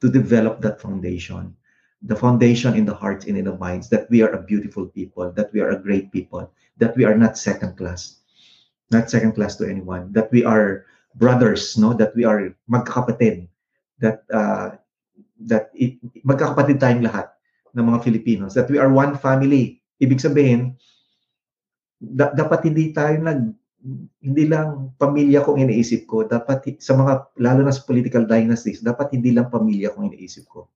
[0.01, 1.55] to develop that foundation.
[2.01, 5.29] The foundation in the hearts and in the minds that we are a beautiful people
[5.37, 6.49] that we are a great people
[6.81, 8.17] that we are not second class.
[8.89, 10.11] Not second class to anyone.
[10.11, 13.47] That we are brothers no that we are magkakapatid
[14.01, 14.75] that uh,
[15.45, 17.31] that it, magkakapatid tayong lahat
[17.73, 19.79] ng mga Filipinos that we are one family.
[20.01, 20.75] Ibig sabihin
[22.01, 23.41] da- dapat hindi tayo nag
[24.21, 26.25] hindi lang pamilya kong iniisip ko.
[26.25, 30.69] Dapat sa mga lalo na sa political dynasties dapat hindi lang pamilya kong iniisip ko.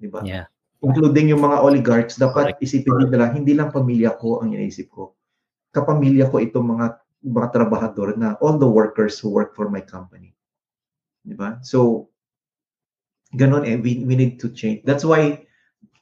[0.00, 0.22] Di ba?
[0.24, 0.48] Yeah.
[0.80, 5.12] including yung mga oligarchs dapat isipin nila hindi lang pamilya ko ang iniisip ko.
[5.76, 6.86] Kapamilya ko itong mga
[7.24, 10.32] mga trabahador na all the workers who work for my company.
[11.24, 11.60] Di ba?
[11.60, 12.08] So
[13.36, 14.82] ganon eh we, we need to change.
[14.84, 15.46] That's why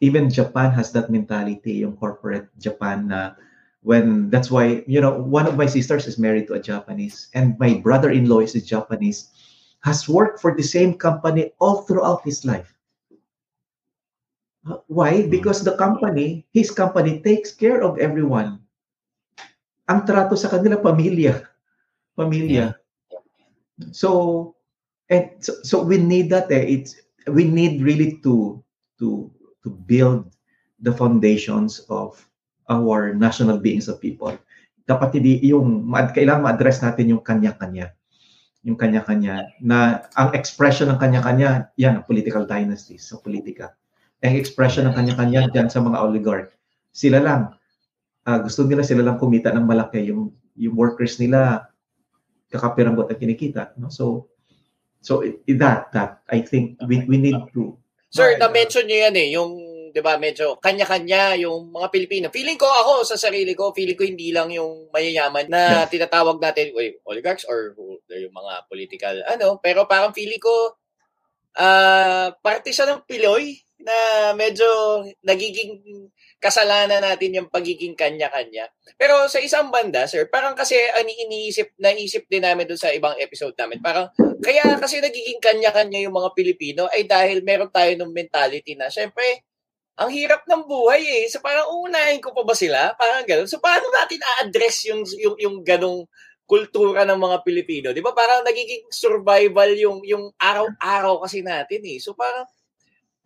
[0.00, 3.34] even Japan has that mentality yung corporate Japan na
[3.82, 7.58] when that's why you know one of my sisters is married to a Japanese and
[7.58, 9.30] my brother-in-law is a Japanese
[9.82, 12.74] has worked for the same company all throughout his life.
[14.90, 15.26] Why?
[15.26, 18.62] Because the company his company takes care of everyone
[19.88, 21.42] ang trato sa kanila pamilya
[22.14, 22.76] pamilya
[23.90, 24.52] so
[25.08, 26.62] and so, so we need that eh.
[26.62, 26.96] it's
[27.28, 28.60] we need really to
[29.00, 29.28] to
[29.64, 30.28] to build
[30.84, 32.14] the foundations of
[32.68, 34.30] our national beings of people.
[34.84, 37.96] Dapat hindi yung kailangan ma-address natin yung kanya-kanya.
[38.66, 43.72] yung kanya-kanya na ang expression ng kanya-kanya yan ang political dynasties sa politika
[44.20, 46.50] ang expression ng kanya-kanya diyan sa mga oligarch
[46.90, 47.54] sila lang
[48.28, 50.28] uh, gusto nila sila lang kumita ng malaki yung
[50.60, 51.72] yung workers nila
[52.52, 53.88] kakapiranggot ang kinikita no?
[53.88, 54.28] So
[55.00, 59.28] so it, that that I think we we need to Sir, na-mention niyo yan eh,
[59.36, 59.52] yung
[59.92, 62.26] 'di ba, medyo kanya-kanya yung mga Pilipino.
[62.32, 66.72] Feeling ko ako sa sarili ko, feeling ko hindi lang yung mayayaman na tinatawag natin
[66.72, 67.76] wait, oligarchs or
[68.08, 70.76] yung mga political ano, pero parang feeling ko
[71.56, 73.96] uh, parte siya ng Piloy na
[74.34, 74.66] medyo
[75.22, 75.78] nagiging
[76.38, 78.70] kasalanan natin yung pagiging kanya-kanya.
[78.94, 83.14] Pero sa isang banda, sir, parang kasi ani iniisip, naisip din namin doon sa ibang
[83.18, 83.82] episode namin.
[83.82, 88.86] Parang kaya kasi nagiging kanya-kanya yung mga Pilipino ay dahil meron tayo ng mentality na
[88.86, 89.42] syempre
[89.98, 91.24] ang hirap ng buhay eh.
[91.26, 92.94] So parang uunahin ko pa ba sila?
[92.94, 93.50] Parang gano'n.
[93.50, 96.06] So paano natin a-address yung, yung, yung ganong
[96.46, 97.90] kultura ng mga Pilipino?
[97.90, 101.98] Di ba parang nagiging survival yung, yung araw-araw kasi natin eh.
[101.98, 102.46] So parang,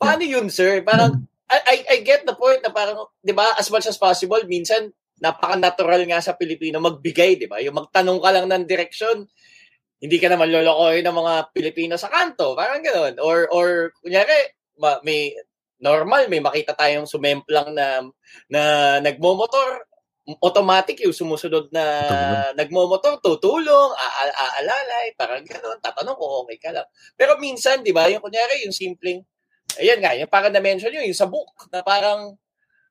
[0.03, 0.83] paano yun sir?
[0.83, 4.43] Parang, I, I, I get the point na parang, di ba, as much as possible,
[4.51, 4.91] minsan,
[5.23, 7.63] napaka-natural nga sa Pilipino magbigay, di ba?
[7.63, 9.23] Yung magtanong ka lang ng direksyon,
[10.03, 13.23] hindi ka naman lolokohin ng mga Pilipino sa kanto, parang gano'n.
[13.23, 14.51] Or, or kunyari,
[15.07, 15.31] may
[15.79, 18.03] normal, may makita tayong sumemplang na,
[18.51, 18.63] na
[18.99, 19.87] nagmomotor,
[20.43, 22.55] automatic yung sumusunod na Tutulong.
[22.59, 23.91] nagmomotor, tutulong,
[24.39, 26.87] aalalay, parang gano'n, tatanong ko, okay ka lang.
[27.15, 29.23] Pero minsan, di ba, yung kunyari, yung simpleng,
[29.81, 32.37] ayan nga, yung parang na-mention yun, yung sa book, na parang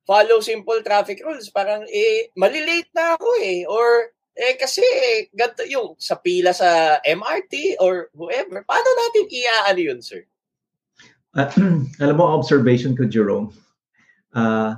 [0.07, 4.81] follow simple traffic rules, parang, eh, malilate na ako eh, or, eh, kasi,
[5.35, 10.25] ganito yung sa pila sa MRT or whoever, paano natin iaano yun, sir?
[11.37, 11.47] Uh,
[12.03, 13.53] alam mo, observation ko, Jerome,
[14.35, 14.75] uh,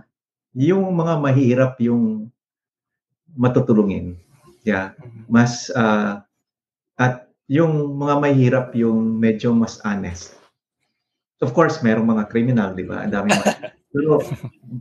[0.54, 2.30] yung mga mahirap yung
[3.34, 4.18] matutulungin.
[4.62, 4.94] Yeah.
[5.02, 5.24] Mm-hmm.
[5.30, 6.22] Mas, uh,
[7.02, 10.38] at yung mga mahirap yung medyo mas honest.
[11.44, 13.04] Of course, merong mga criminal, di ba?
[13.04, 13.36] Ang dami
[13.94, 14.24] pero,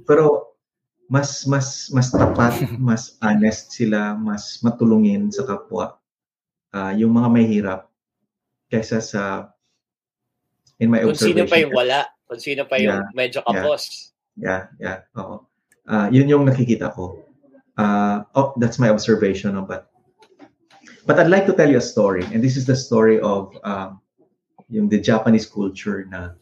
[0.07, 0.25] pero
[1.11, 5.99] mas mas mas tapat, mas honest sila, mas matulungin sa kapwa.
[6.73, 7.81] Uh, yung mga mahirap
[8.73, 9.53] kaysa sa
[10.81, 11.45] in my Kung observation.
[11.45, 14.15] Kung sino pa yung wala, kung sino pa yung yeah, medyo kapos.
[14.41, 15.21] Yeah, yeah, yeah.
[15.21, 15.45] oo.
[15.85, 17.21] Uh, yun yung nakikita ko.
[17.77, 19.53] Uh, oh, that's my observation.
[19.53, 19.69] No?
[19.69, 19.93] But,
[21.05, 22.25] but I'd like to tell you a story.
[22.33, 24.01] And this is the story of um,
[24.73, 26.33] yung the Japanese culture na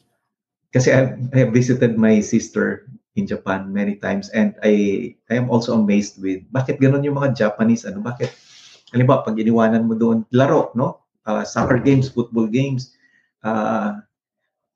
[0.70, 2.87] kasi I, I have visited my sister
[3.18, 7.35] in Japan many times and I I am also amazed with bakit ganun yung mga
[7.35, 8.30] Japanese ano bakit
[8.94, 12.94] halimbawa pag iniwanan mo doon laro no uh, soccer games football games
[13.42, 13.98] uh,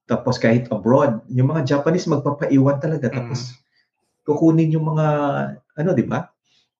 [0.04, 3.08] tapos kahit abroad, yung mga Japanese magpapaiwan talaga.
[3.08, 3.14] Mm.
[3.16, 3.56] Tapos
[4.24, 5.06] kukunin yung mga,
[5.80, 6.28] ano, di ba?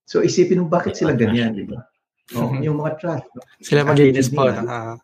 [0.05, 1.89] So isipin mo bakit sila ganyan, di ba?
[2.37, 3.25] Oh, yung mga trash.
[3.33, 3.41] No?
[3.61, 4.49] Sila maglinis po.
[4.49, 4.97] Uh...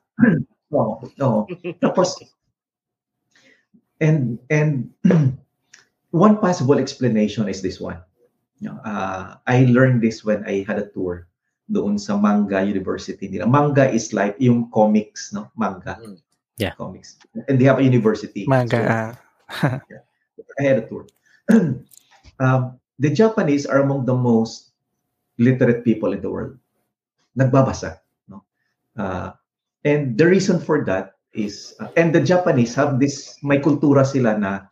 [0.77, 1.41] Oo, oo.
[1.81, 2.21] Tapos,
[4.01, 4.91] and, and
[6.11, 8.01] one possible explanation is this one.
[8.85, 11.29] Uh, I learned this when I had a tour
[11.71, 13.47] doon sa Manga University nila.
[13.47, 15.49] Manga is like yung comics, no?
[15.57, 15.97] Manga.
[15.97, 16.21] Mm
[16.61, 16.77] yeah.
[16.77, 17.17] comics.
[17.49, 18.45] And they have a university.
[18.47, 19.17] Manga.
[19.49, 20.05] So, yeah.
[20.61, 21.09] I had a tour.
[22.39, 24.71] um, the Japanese are among the most
[25.39, 26.61] literate people in the world.
[27.37, 27.99] Nagbabasa.
[28.29, 28.45] No?
[28.97, 29.33] Uh,
[29.85, 34.39] and the reason for that is, uh, and the Japanese have this, may kultura sila
[34.39, 34.67] na,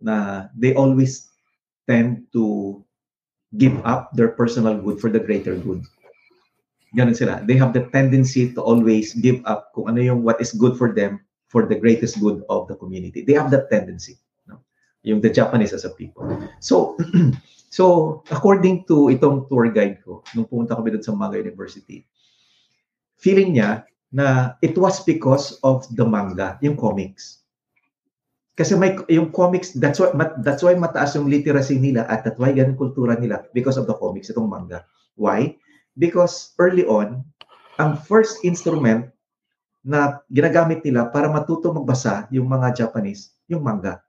[0.00, 1.28] na they always
[1.86, 2.84] tend to
[3.56, 5.84] give up their personal good for the greater good.
[6.96, 7.44] Ganun sila.
[7.44, 10.92] They have the tendency to always give up kung ano yung what is good for
[10.92, 13.24] them for the greatest good of the community.
[13.24, 14.20] They have that tendency.
[14.48, 14.60] No?
[15.04, 16.24] Yung the Japanese as a people.
[16.60, 16.96] So,
[17.68, 22.04] so according to itong tour guide ko, nung pumunta kami doon sa Manga University,
[23.16, 27.44] feeling niya na it was because of the manga, yung comics.
[28.58, 30.10] Kasi may yung comics, that's why
[30.42, 33.94] that's why mataas yung literacy nila at that's why ganun kultura nila because of the
[33.94, 34.82] comics itong manga.
[35.14, 35.54] Why?
[35.94, 37.22] Because early on,
[37.78, 39.14] ang first instrument
[39.86, 44.02] na ginagamit nila para matuto magbasa yung mga Japanese, yung manga.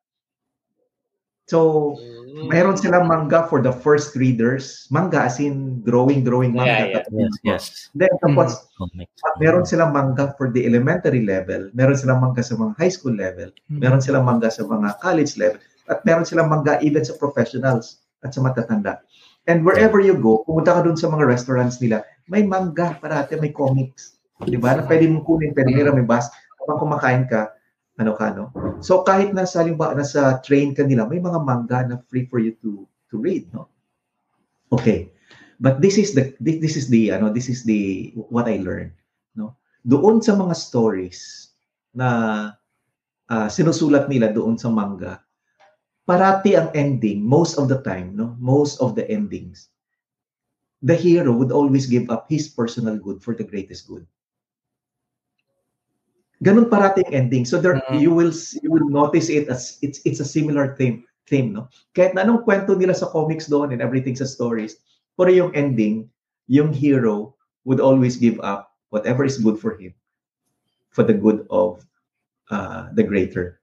[1.50, 2.46] So, mm.
[2.54, 4.86] mayroon silang manga for the first readers.
[4.94, 6.94] Manga as in drawing, drawing manga.
[6.94, 7.06] Yeah, yeah.
[7.10, 7.64] Yes, yes.
[7.98, 9.10] Then, tapos, mm.
[9.42, 11.74] meron silang manga for the elementary level.
[11.74, 13.50] Meron silang manga sa mga high school level.
[13.74, 13.82] Mm.
[13.82, 15.58] Meron silang manga sa mga college level.
[15.90, 19.02] At meron silang manga even sa professionals at sa matatanda.
[19.50, 23.50] And wherever you go, pumunta ka dun sa mga restaurants nila, may manga parate, may
[23.50, 24.22] comics.
[24.46, 24.78] Di ba?
[24.78, 26.30] Na pwede mong kunin, pwede may ramibas.
[26.62, 27.58] Habang kumakain ka,
[28.00, 28.50] ano ka, no?
[28.80, 32.56] So kahit nasa, halimbawa, nasa train ka nila, may mga manga na free for you
[32.64, 33.68] to to read, no?
[34.72, 35.12] Okay.
[35.60, 38.96] But this is the this is the ano this is the what I learned,
[39.36, 39.60] no?
[39.88, 41.52] doon sa mga stories
[41.96, 42.10] na
[43.32, 45.24] uh, sinusulat nila doon sa manga,
[46.04, 48.36] parati ang ending, most of the time, no?
[48.42, 49.72] Most of the endings,
[50.84, 54.04] the hero would always give up his personal good for the greatest good.
[56.39, 57.43] Ganun parati ang ending.
[57.43, 57.99] So there mm-hmm.
[57.99, 58.32] you will
[58.63, 61.69] you will notice it as it's it's a similar theme theme, no?
[61.93, 64.82] Kahit na anong kwento nila sa comics doon and everything sa stories,
[65.19, 66.10] pero yung ending,
[66.49, 67.36] yung hero
[67.67, 69.93] would always give up whatever is good for him
[70.89, 71.86] for the good of
[72.49, 73.62] uh, the greater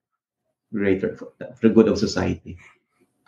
[0.70, 1.32] greater for
[1.64, 2.54] the good of society.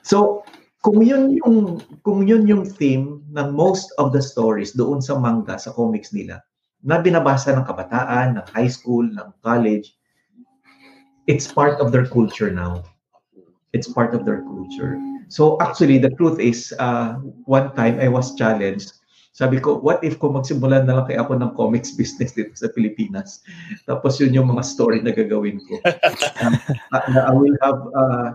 [0.06, 0.44] So,
[0.84, 5.58] kung yun yung kung yun yung theme ng most of the stories doon sa manga
[5.58, 6.38] sa comics nila
[6.82, 9.98] na binabasa ng kabataan, ng high school, ng college,
[11.26, 12.82] it's part of their culture now.
[13.74, 14.96] It's part of their culture.
[15.28, 18.96] So actually, the truth is, uh, one time I was challenged.
[19.36, 22.72] Sabi ko, what if kung magsimulan na lang kaya ako ng comics business dito sa
[22.74, 23.44] Pilipinas?
[23.86, 25.78] Tapos yun yung mga story na gagawin ko.
[26.42, 26.54] um,
[27.14, 28.28] I will have, uh,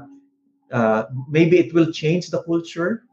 [0.71, 3.03] uh, maybe it will change the culture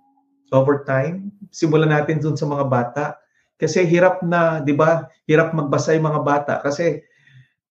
[0.52, 1.34] over time.
[1.50, 3.18] Simulan natin dun sa mga bata.
[3.60, 6.54] Kasi hirap na, di ba, hirap magbasa yung mga bata.
[6.64, 7.04] Kasi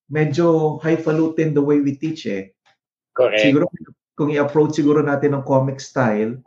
[0.06, 2.54] medyo highfalutin the way we teach eh.
[3.18, 3.42] Correct.
[3.42, 3.66] Siguro
[4.14, 6.38] kung i-approach siguro natin ng comic style,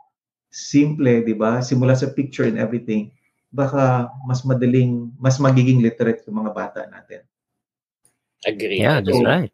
[0.47, 1.59] simple, di ba?
[1.59, 3.11] Simula sa picture and everything,
[3.51, 7.25] baka mas madaling, mas magiging literate yung mga bata natin.
[8.47, 8.79] Agree.
[8.79, 9.51] Yeah, that's so, right.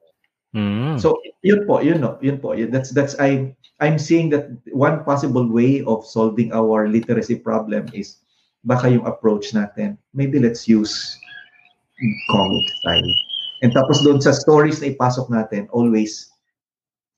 [0.54, 0.98] Mm.
[0.98, 2.58] So, yun po, yun no, yun po.
[2.58, 7.88] Yun, that's that's I I'm seeing that one possible way of solving our literacy problem
[7.94, 8.20] is
[8.64, 9.96] baka yung approach natin.
[10.12, 11.18] Maybe let's use
[12.32, 13.12] comic style.
[13.60, 16.32] And tapos doon sa stories na ipasok natin, always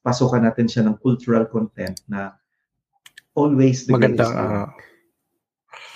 [0.02, 2.34] pasukan natin siya ng cultural content na
[3.38, 4.26] always the Maganda.
[4.26, 4.68] Uh,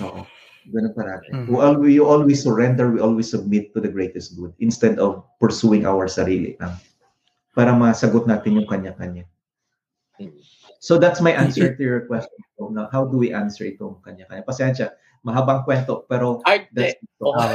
[0.05, 0.21] Oo.
[0.65, 1.29] Ganun parati.
[1.29, 1.53] Mm-hmm.
[1.53, 6.09] We, we always surrender, we always submit to the greatest good instead of pursuing our
[6.09, 6.73] sarili lang
[7.53, 9.29] para masagot natin yung kanya-kanya.
[10.79, 12.39] So that's my answer to your question.
[12.59, 14.47] Now, how do we answer itong kanya-kanya?
[14.47, 17.53] Pasensya, mahabang kwento, pero Art, that's, okay.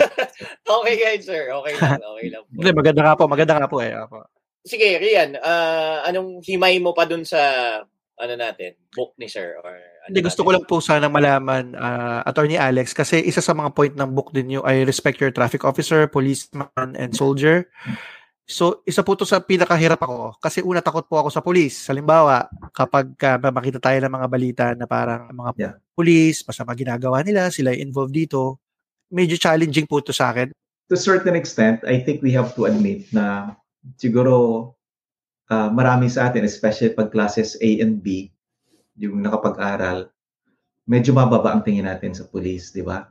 [0.67, 1.51] okay guys, sir.
[1.51, 2.43] Okay lang, okay lang.
[2.51, 3.93] Hindi, maganda nga po, maganda nga po eh.
[3.95, 4.27] Apo
[4.65, 7.41] sige, Rian, uh, anong himay mo pa dun sa
[8.21, 12.21] ano natin, book ni Sir or ano Hindi, gusto ko lang po sana malaman uh,
[12.29, 15.65] Attorney Alex kasi isa sa mga point ng book din niyo ay respect your traffic
[15.65, 16.69] officer, policeman
[17.01, 17.73] and soldier.
[18.51, 21.87] So, isa po to sa pinakahirap ako kasi una takot po ako sa police.
[21.87, 25.75] Halimbawa, kapag uh, makita tayo ng mga balita na parang mga yeah.
[25.95, 28.59] police, masama ginagawa nila, sila involved dito,
[29.15, 30.51] medyo challenging po to sa akin.
[30.91, 33.55] To a certain extent, I think we have to admit na
[34.03, 34.75] siguro
[35.47, 38.35] uh, marami sa atin, especially pag classes A and B,
[38.99, 40.11] yung nakapag-aral,
[40.91, 43.07] medyo mababa ang tingin natin sa police, di ba?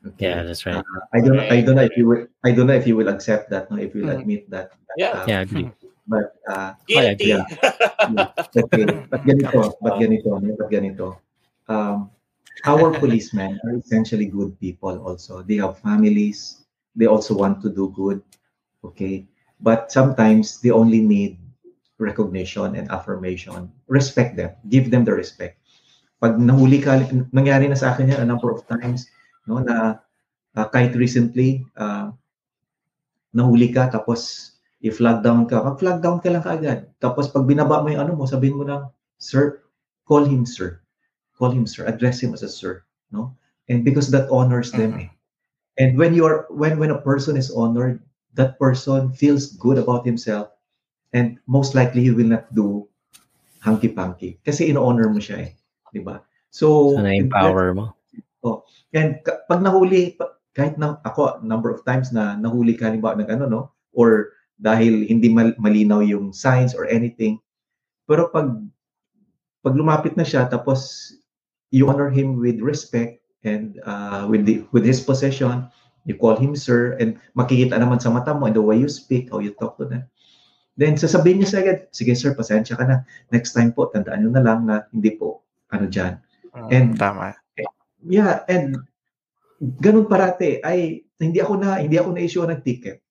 [0.00, 0.32] Okay.
[0.32, 0.80] Yeah, that's right.
[0.80, 3.08] Uh, I don't I don't know if you will I don't know if you will
[3.08, 4.20] accept that, no, if you will mm.
[4.20, 4.72] admit that.
[4.96, 5.12] Yeah.
[5.12, 5.68] Uh, yeah, I agree.
[6.08, 7.36] But uh, Guilty.
[7.36, 7.44] Yeah,
[8.08, 8.28] yeah.
[8.56, 8.84] Okay.
[9.12, 11.06] But ganito, but ganito, but ganito.
[11.68, 12.10] Um,
[12.64, 15.44] our policemen are essentially good people also.
[15.44, 16.64] They have families.
[16.96, 18.24] They also want to do good.
[18.82, 19.28] Okay.
[19.60, 21.36] But sometimes they only need
[22.00, 23.70] recognition and affirmation.
[23.86, 24.56] Respect them.
[24.72, 25.60] Give them the respect.
[26.18, 29.08] Pag nahuli ka, nangyari na sa akin yan a number of times,
[29.46, 30.00] no, na
[30.56, 32.12] uh, kahit recently, uh,
[33.32, 36.88] nahuli ka, tapos i-flag down ka, mag-flag down ka lang kaagad.
[36.98, 38.88] Tapos pag binaba mo yung ano mo, sabihin mo lang,
[39.20, 39.60] Sir,
[40.08, 40.80] call him sir.
[41.36, 41.84] Call him sir.
[41.84, 42.82] Address him as a sir.
[43.12, 43.36] No?
[43.68, 44.96] And because that honors them.
[44.96, 45.06] Mm-hmm.
[45.06, 45.10] Eh.
[45.78, 48.00] And when you are when when a person is honored,
[48.34, 50.48] that person feels good about himself
[51.12, 52.86] and most likely he will not do
[53.60, 55.50] hanky-panky kasi in-honor mo siya eh,
[55.92, 56.24] 'di ba?
[56.50, 57.92] So, so na-empower mo.
[58.40, 58.64] Oh,
[58.96, 60.16] and pag nahuli
[60.56, 65.04] kahit na ako number of times na nahuli ka halimbawa ng ano no or dahil
[65.06, 67.36] hindi mal, malinaw yung signs or anything
[68.08, 68.48] pero pag
[69.60, 71.12] pag lumapit na siya tapos
[71.70, 75.68] you honor him with respect and uh, with the with his possession
[76.08, 79.28] You call him sir and makikita naman sa mata mo and the way you speak,
[79.28, 80.08] how you talk to them.
[80.80, 83.04] Then sasabihin niya sa agad, sige sir, pasensya ka na.
[83.28, 86.16] Next time po, tandaan niyo na lang na hindi po, ano dyan.
[86.56, 87.36] Uh, and, tama.
[88.06, 88.80] Yeah, and
[89.60, 93.04] ganun parate ay hindi ako na hindi ako na issue ng ticket.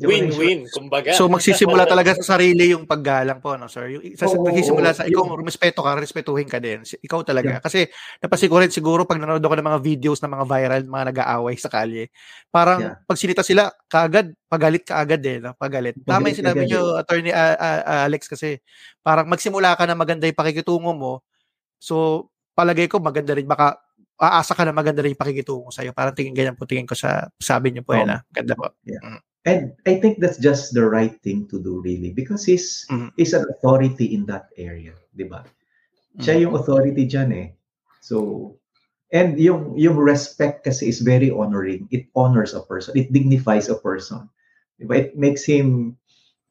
[0.00, 1.12] Win-win, kumbaga.
[1.12, 3.92] So magsisimula talaga sa sarili yung paggalang po, no, sir?
[3.92, 6.80] Yung, sa, oh, magsisimula sa, ikaw, respeto ka, respetuhin ka din.
[6.80, 7.60] Ikaw talaga.
[7.60, 7.62] Yeah.
[7.62, 7.80] Kasi
[8.16, 11.54] napansin ko rin siguro pag nanonood ako ng mga videos ng mga viral, mga nag-aaway
[11.60, 12.08] sa kalye,
[12.48, 12.96] parang yeah.
[13.04, 15.52] pag sinita sila, kaagad, pagalit ka agad eh, no?
[15.60, 16.00] pagalit.
[16.00, 18.56] Tama yung sinabi niyo, Attorney uh, uh, Alex, kasi
[19.04, 21.20] parang magsimula ka na maganda yung pakikitungo mo,
[21.76, 22.24] so
[22.56, 23.76] palagay ko maganda rin baka
[24.20, 25.96] aasa ka na maganda rin yung pakikitungo sa'yo.
[25.96, 28.12] Parang tingin ganyan po tingin ko sa sabi niyo po yan.
[28.12, 28.20] ah.
[28.30, 28.68] Ganda po.
[29.48, 33.16] And I think that's just the right thing to do really because he's Mhm.
[33.16, 35.48] he's an authority in that area, 'di ba?
[36.20, 37.48] Siya yung authority diyan eh.
[38.04, 38.52] So
[39.16, 41.88] and yung yung respect kasi is very honoring.
[41.88, 42.92] It honors a person.
[43.00, 44.28] It dignifies a person.
[44.76, 45.08] 'Di ba?
[45.08, 45.96] It makes him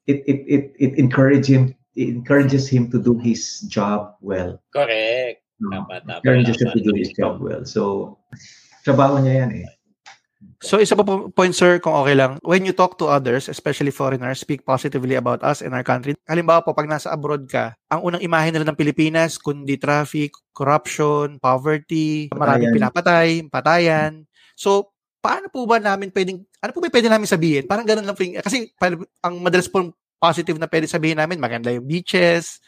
[0.09, 4.57] it it it it encourages him it encourages him to do his job well.
[4.74, 5.28] Correct.
[5.60, 5.70] No?
[5.72, 6.72] Tama, tama, him tama.
[6.72, 7.64] to do his job well.
[7.68, 8.16] So
[8.88, 9.68] trabaho niya yan eh.
[10.60, 13.91] So isa pa po point sir kung okay lang, when you talk to others, especially
[13.91, 16.16] foreigners, speak positively about us and our country.
[16.28, 21.39] Halimbawa po pag nasa abroad ka, ang unang imahe nila ng Pilipinas kundi traffic, corruption,
[21.39, 24.28] poverty, maraming pinapatay, patayan.
[24.55, 27.64] So paano po ba namin pwedeng ano po ba pwede namin sabihin?
[27.68, 28.72] Parang ganun lang po yung- kasi
[29.24, 32.60] ang madalas po positive na pwede sabihin namin, maganda yung beaches,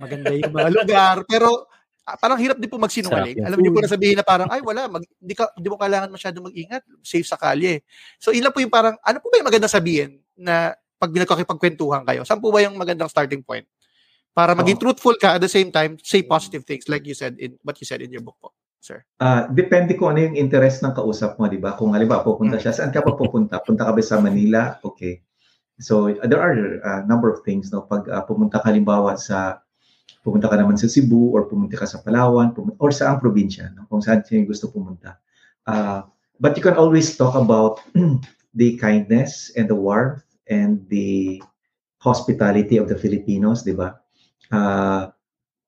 [0.00, 1.67] maganda yung mga lugar, pero
[2.16, 3.44] parang hirap din po magsinungaling.
[3.44, 3.90] Alam niyo po food.
[3.90, 7.28] na sabihin na parang, ay wala, mag, hindi, ka, hindi mo kailangan masyadong mag-ingat, safe
[7.28, 7.84] sa kalye.
[8.16, 12.24] So ilan po yung parang, ano po ba yung maganda sabihin na pag nagkakipagkwentuhan kayo?
[12.24, 13.68] Saan po ba yung magandang starting point?
[14.32, 14.82] Para maging Oo.
[14.88, 17.86] truthful ka at the same time, say positive things like you said in what you
[17.88, 19.02] said in your book po, sir.
[19.18, 21.74] Ah, depende kung ano yung interest ng kausap mo, 'di ba?
[21.74, 23.58] Kung halimbawa pupunta siya, saan ka pa pupunta?
[23.58, 24.78] Punta ka ba sa Manila?
[24.86, 25.26] Okay.
[25.82, 29.58] So there are a number of things no pag ah, pumunta ka halimbawa sa
[30.22, 33.72] pumunta ka naman sa Cebu or pumunta ka sa Palawan pumunta, or sa ang probinsya
[33.72, 35.16] no kung saan siya gusto pumunta.
[35.68, 36.08] Ah,
[36.40, 37.80] but you can always talk about
[38.60, 41.40] the kindness and the warmth and the
[42.00, 43.98] hospitality of the Filipinos, 'di ba?
[44.52, 45.12] Ah,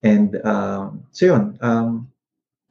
[0.05, 2.09] and um, so yun, um,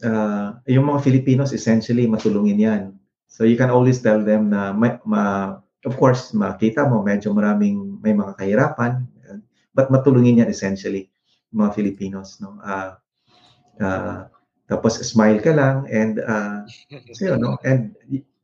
[0.01, 2.83] uh, yung mga Filipinos essentially matulungin yan.
[3.29, 7.99] So you can always tell them na ma, ma- of course makita mo medyo maraming
[8.03, 9.39] may mga kahirapan uh,
[9.71, 11.08] but matulungin yan essentially
[11.53, 12.57] mga Filipinos no.
[12.61, 12.97] Ah
[13.81, 14.29] ah,
[14.69, 16.61] tapos smile ka lang and uh,
[17.15, 17.95] so no and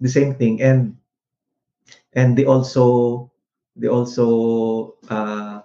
[0.01, 0.97] the same thing and
[2.17, 3.27] and they also
[3.77, 5.61] they also uh,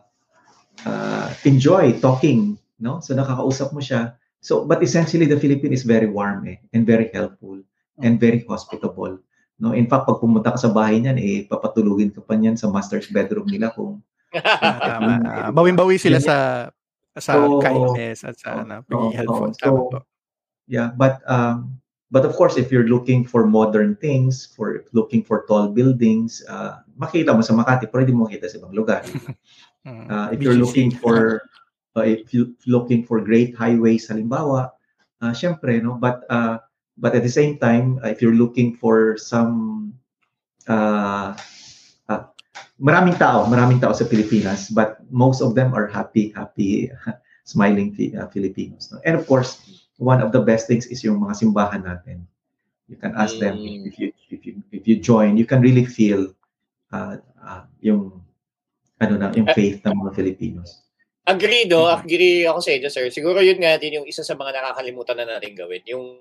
[0.85, 6.09] uh, enjoy talking no so nakakausap mo siya So, but essentially, the Philippine is very
[6.09, 7.61] warm eh, and very helpful
[8.01, 9.21] and very hospitable.
[9.61, 12.73] No, in fact, pag pumunta ka sa bahay niyan, eh, papatulugin ka pa niyan sa
[12.73, 14.01] master's bedroom nila kung
[14.89, 15.21] tama.
[15.57, 16.37] Bawing-bawi sila sa
[17.21, 17.63] sa Oo.
[17.63, 18.61] kindness at sa Oo.
[18.67, 19.21] ano, pagiging Oo.
[19.21, 19.51] helpful.
[19.55, 19.99] So, Tama po.
[20.67, 21.79] yeah, but um,
[22.11, 26.83] but of course, if you're looking for modern things, for looking for tall buildings, uh,
[26.99, 29.05] makita mo sa Makati, pero hindi mo makita sa ibang lugar.
[29.81, 30.13] Mm.
[30.13, 31.41] Uh, if you're looking for
[31.97, 34.77] uh, if you looking for great highways halimbawa,
[35.25, 36.61] uh, syempre no, but uh,
[37.01, 39.89] but at the same time, uh, if you're looking for some
[40.69, 41.33] uh,
[42.81, 46.89] maraming tao, maraming tao sa Pilipinas, but most of them are happy, happy,
[47.45, 48.89] smiling uh, Filipinos.
[48.89, 48.99] No?
[49.05, 49.61] And of course,
[50.01, 52.25] one of the best things is yung mga simbahan natin.
[52.89, 53.87] You can ask them Mm.
[53.87, 56.35] if you if you if you join, you can really feel
[56.91, 58.19] uh, uh, yung
[58.99, 60.83] ano na yung faith ng mga Filipinos.
[61.29, 61.87] Agree, no?
[61.87, 62.03] Mhm.
[62.03, 63.07] Agree ako sa inyo, sir.
[63.15, 65.85] Siguro yun nga din yung isa sa mga nakakalimutan na natin gawin.
[65.87, 66.19] Yung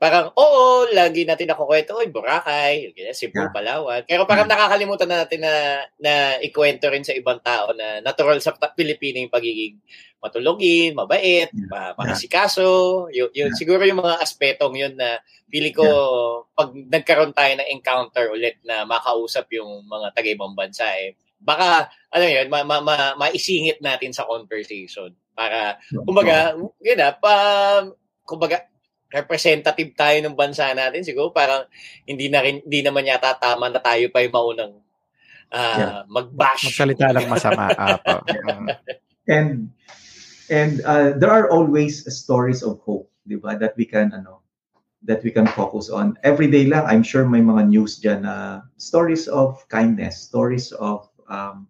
[0.00, 3.52] parang, oo, lagi natin nakukwento, oy, Boracay, Cebu, Yeah.
[3.52, 4.00] Palawan.
[4.08, 8.56] Pero parang nakakalimutan na natin na, na ikwento rin sa ibang tao na natural sa
[8.72, 9.76] Pilipino yung pagiging
[10.24, 11.68] matulogin, mabait, Yeah.
[11.68, 13.12] ma- makasikaso.
[13.12, 13.58] Yun, yun, Yeah.
[13.60, 15.20] Siguro yung mga aspetong yun na
[15.52, 15.84] pili ko
[16.56, 22.24] pag nagkaroon tayo ng encounter ulit na makausap yung mga taga-ibang bansa eh, baka ano
[22.24, 25.76] yun, ma, ma, ma, maisingit natin sa conversation para
[26.08, 27.34] kumbaga, yun na, pa,
[28.24, 28.69] kumbaga,
[29.10, 31.66] representative tayo ng bansa natin siguro parang
[32.06, 34.74] hindi na rin, hindi naman yata tama na tayo pa yung maunang
[35.50, 36.00] ah, Yeah.
[36.06, 36.70] mag-bash.
[36.70, 37.74] Magsalita lang masama.
[37.78, 38.22] Apo.
[38.22, 38.66] Mm.
[39.26, 39.50] and
[40.50, 43.58] and uh, there are always stories of hope, 'di ba?
[43.58, 44.42] That we can ano
[45.06, 46.18] that we can focus on.
[46.22, 51.08] Every day lang, I'm sure may mga news diyan na stories of kindness, stories of
[51.30, 51.66] um,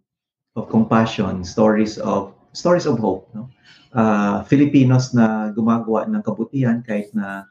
[0.57, 3.51] of compassion, stories of stories of hope, no?
[3.91, 7.51] Uh, Filipinos na gumagawa ng kabutihan kahit na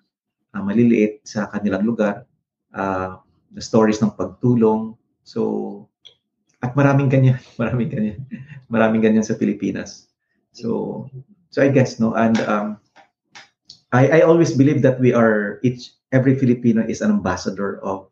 [0.55, 2.23] uh, maliliit sa kanilang lugar.
[2.71, 3.19] Uh,
[3.51, 4.95] the stories ng pagtulong.
[5.27, 5.89] So
[6.63, 8.17] at maraming ganyan, maraming ganyan.
[8.71, 10.07] Maraming ganyan sa Pilipinas.
[10.55, 11.05] So
[11.49, 12.77] so I guess no and um
[13.91, 18.09] I I always believe that we are each every Filipino is an ambassador of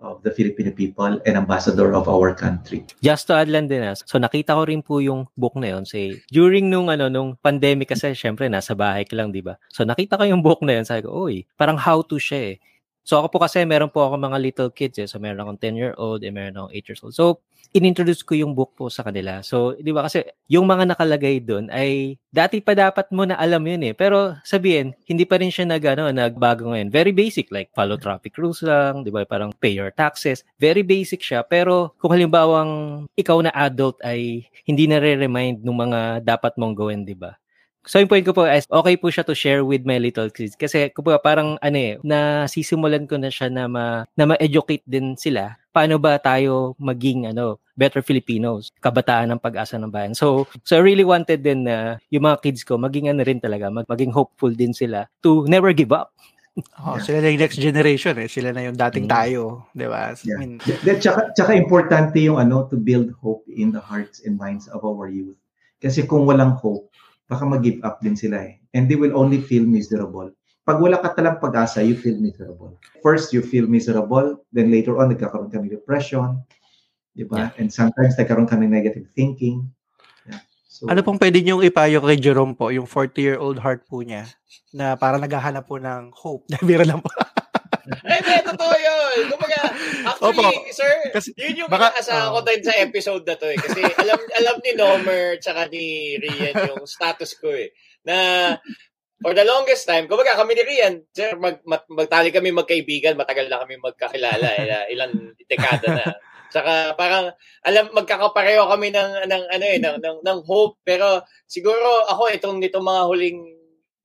[0.00, 2.84] of the Filipino people and ambassador of our country.
[3.04, 5.84] Just to add lang din ah, so nakita ko rin po yung book na yun.
[5.84, 9.60] Say, during nung ano nung pandemic kasi syempre nasa bahay ka lang, 'di ba?
[9.68, 12.62] So nakita ko yung book na yun, sabi ko, "Oy, parang how to siya eh."
[13.04, 15.08] So ako po kasi meron po ako mga little kids eh.
[15.08, 17.14] So meron akong 10-year-old and meron akong 8 years old.
[17.16, 17.40] So
[17.70, 19.46] inintroduce ko yung book po sa kanila.
[19.46, 23.62] So, di ba kasi yung mga nakalagay doon ay dati pa dapat mo na alam
[23.62, 23.94] yun eh.
[23.94, 26.90] Pero sabihin, hindi pa rin siya nag, ano, nagbago ngayon.
[26.90, 29.22] Very basic like follow traffic rules lang, di ba?
[29.22, 30.42] Parang pay your taxes.
[30.58, 31.46] Very basic siya.
[31.46, 37.06] Pero kung halimbawang ikaw na adult ay hindi na re-remind ng mga dapat mong gawin,
[37.06, 37.39] di ba?
[37.88, 40.52] So yung point ko po is okay po siya to share with my little kids
[40.52, 45.16] kasi po parang ano eh na sisimulan ko na siya na ma, na ma-educate din
[45.16, 50.12] sila paano ba tayo maging ano better Filipinos kabataan ng pag-asa ng bayan.
[50.12, 53.72] So so I really wanted din na yung mga kids ko maging ano rin talaga
[53.72, 56.12] mag, maging hopeful din sila to never give up.
[56.82, 57.06] Oh, yeah.
[57.06, 58.26] sila na yung next generation eh.
[58.26, 59.14] Sila na yung dating mm.
[59.14, 60.12] tayo, 'di ba?
[60.26, 60.34] Yeah.
[60.34, 60.52] I mean,
[60.98, 65.06] tsaka, tsaka importante yung ano to build hope in the hearts and minds of our
[65.06, 65.38] youth.
[65.80, 66.89] Kasi kung walang hope,
[67.30, 68.58] baka mag-give up din sila eh.
[68.74, 70.34] And they will only feel miserable.
[70.66, 72.74] Pag wala ka talang pag-asa, you feel miserable.
[73.06, 74.42] First, you feel miserable.
[74.50, 76.42] Then later on, nagkakaroon ka ng depression.
[77.14, 77.48] Di ba?
[77.54, 77.62] Yeah.
[77.62, 79.70] And sometimes nagkaroon ka ng negative thinking.
[80.26, 80.42] Yeah.
[80.66, 84.26] So, ano pong pwede niyong ipayo kay Jerome po, yung 40-year-old heart po niya,
[84.74, 86.50] na para naghahanap po ng hope.
[86.66, 87.10] Bira lang po.
[87.86, 89.16] Eh, hindi, totoo yun.
[89.30, 89.60] Kumbaga,
[90.06, 90.72] actually, Opo.
[90.74, 93.58] sir, kasi, yun yung baka, inaasahan uh, ko din sa episode na to eh.
[93.58, 97.72] Kasi alam alam ni Nomer tsaka ni Rian yung status ko eh.
[98.04, 98.16] Na
[99.20, 103.52] for the longest time, kumbaga kami ni Rian, sir, mag, mag, magtali kami magkaibigan, matagal
[103.52, 106.06] na kami magkakilala, eh, ilang dekada na.
[106.50, 107.30] Saka parang
[107.62, 112.58] alam magkakapareho kami ng ng ano eh ng ng, ng hope pero siguro ako itong
[112.58, 113.59] nito mga huling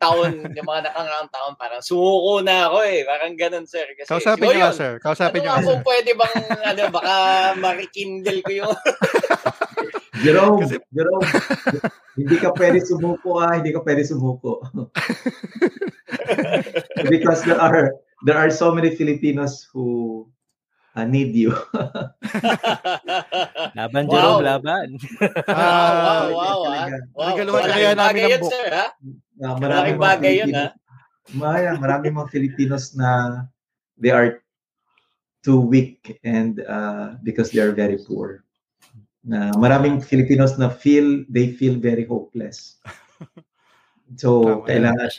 [0.05, 3.01] taon, yung mga nakangaraang taon, parang sumuko na ako eh.
[3.09, 3.89] Parang ganun, sir.
[3.97, 5.01] Kasi, Kausapin niyo sir.
[5.01, 7.13] Kausapin ano niyo nga pwede bang, ano, baka
[7.57, 8.73] marikindle ko yung...
[10.23, 10.79] Jerome, Kasi...
[10.93, 11.25] Jerome,
[12.15, 14.63] hindi ka pwede sumuko ah, hindi ka pwede sumuko.
[17.11, 17.91] Because there are
[18.23, 20.23] there are so many Filipinos who
[20.95, 21.51] uh, need you.
[23.77, 24.47] laban, Jerome, wow.
[24.55, 24.87] laban.
[25.51, 26.87] ah, wow, wow, wow.
[27.13, 27.27] wow.
[27.35, 28.51] Regaluhan kaya namin ng book.
[28.51, 28.87] Sir, ha?
[29.43, 30.71] Uh, maraming bagay yun, ha?
[31.35, 33.43] Maya, maraming mga Filipinos na
[33.99, 34.39] they are
[35.43, 38.41] too weak and uh, because they are very poor.
[39.25, 42.77] Na maraming Filipinos na feel they feel very hopeless.
[44.21, 45.09] So, Tama kailangan.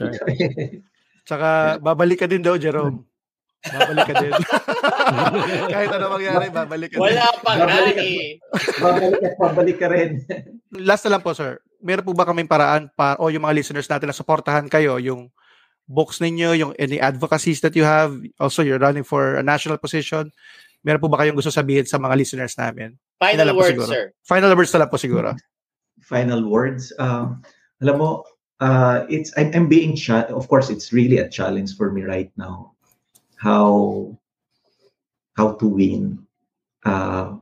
[1.27, 3.03] Tsaka babalik ka din daw, Jerome.
[3.73, 4.33] Babalik ka din.
[5.75, 7.41] Kahit ano mangyari, babalik ka Wala din.
[7.43, 8.39] pa nga eh.
[8.79, 10.11] Babalik at babalik ka rin.
[10.77, 11.59] Last na lang po, sir.
[11.83, 15.29] Meron po ba kaming paraan para, o yung mga listeners natin na supportahan kayo, yung
[15.87, 20.31] books ninyo, yung any advocacies that you have, also you're running for a national position,
[20.83, 22.99] meron po ba kayong gusto sabihin sa mga listeners namin?
[23.23, 24.11] Final words, sir.
[24.27, 25.35] Final words na lang po siguro.
[26.13, 26.93] Final words.
[27.01, 27.43] Um,
[27.83, 28.23] alam mo,
[28.61, 32.31] uh, it's I'm, I'm being cha- of course it's really a challenge for me right
[32.37, 32.76] now
[33.37, 34.17] how
[35.37, 36.25] how to win.
[36.85, 37.37] Uh,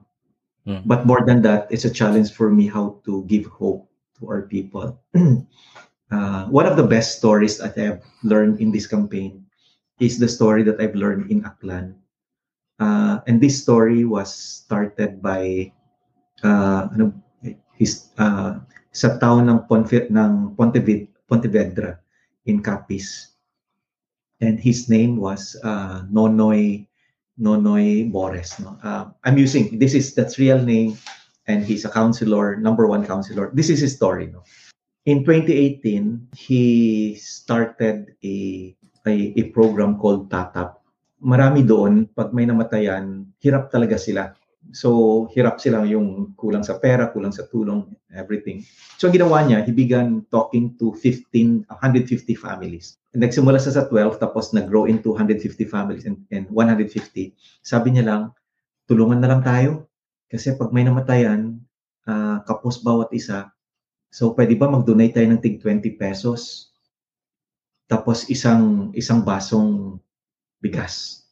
[0.66, 0.82] mm.
[0.84, 3.88] But more than that, it's a challenge for me how to give hope
[4.18, 4.98] to our people.
[6.10, 9.46] uh, one of the best stories that I've learned in this campaign
[10.00, 11.94] is the story that I've learned in Aklan.
[12.80, 15.70] Uh, and this story was started by
[16.42, 17.14] uh, ano,
[17.78, 18.58] his, uh,
[18.90, 21.90] sa town ng, Ponfe, ng Pontevedra, Pontevedra
[22.46, 23.33] in Capiz.
[24.44, 26.84] And his name was uh, Nonoy
[27.40, 28.60] Nonoy Bores.
[28.60, 28.76] No?
[28.84, 31.00] Uh, I'm using this is that's real name,
[31.48, 33.50] and he's a counselor, number one counselor.
[33.56, 34.28] This is his story.
[34.28, 34.44] No?
[35.08, 38.36] In 2018, he started a,
[39.08, 40.76] a a program called Tatap.
[41.24, 44.36] Marami doon, pag may namatayan, hirap talaga sila
[44.72, 47.84] So, hirap sila yung kulang sa pera, kulang sa tulong,
[48.14, 48.64] everything.
[48.96, 52.96] So, ang ginawa niya, he began talking to 15, 150 families.
[53.12, 56.90] Nagsimula sa sa 12, tapos nag-grow into 150 families and, and 150.
[57.62, 58.22] Sabi niya lang,
[58.88, 59.86] tulungan na lang tayo.
[60.26, 61.60] Kasi pag may namatayan,
[62.08, 63.52] uh, kapos bawat isa,
[64.10, 66.72] so pwede ba mag-donate tayo ng tig 20 pesos?
[67.86, 70.00] Tapos isang isang basong
[70.58, 71.28] bigas.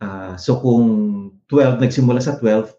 [0.00, 0.86] Uh, so kung
[1.48, 2.72] 12, nagsimula sa 12,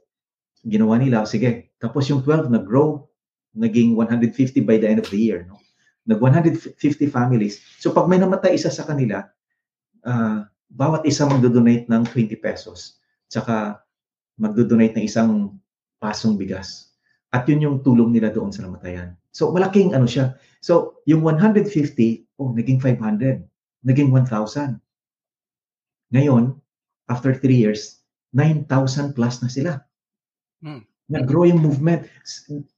[0.70, 3.10] ginawa nila, sige, tapos yung 12 nag-grow,
[3.58, 5.46] naging 150 by the end of the year.
[5.50, 5.58] No?
[6.06, 6.78] Nag 150
[7.10, 7.62] families.
[7.82, 9.26] So pag may namatay isa sa kanila,
[10.06, 13.02] uh, bawat isa magdo-donate ng 20 pesos.
[13.30, 13.82] Tsaka
[14.38, 15.58] magdo-donate ng isang
[15.98, 16.94] pasong bigas.
[17.30, 19.14] At yun yung tulong nila doon sa namatayan.
[19.34, 20.38] So malaking ano siya.
[20.62, 21.66] So yung 150,
[22.42, 23.46] oh, naging 500.
[23.86, 24.82] Naging 1,000.
[26.10, 26.58] Ngayon,
[27.08, 27.99] after three years,
[28.34, 29.72] 9,000 plus na sila.
[30.62, 30.86] Hmm.
[31.10, 32.06] Nag-grow yung movement.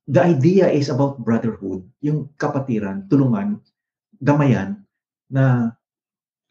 [0.07, 3.59] The idea is about brotherhood, yung kapatiran, tulungan,
[4.23, 4.87] gamayan,
[5.27, 5.75] na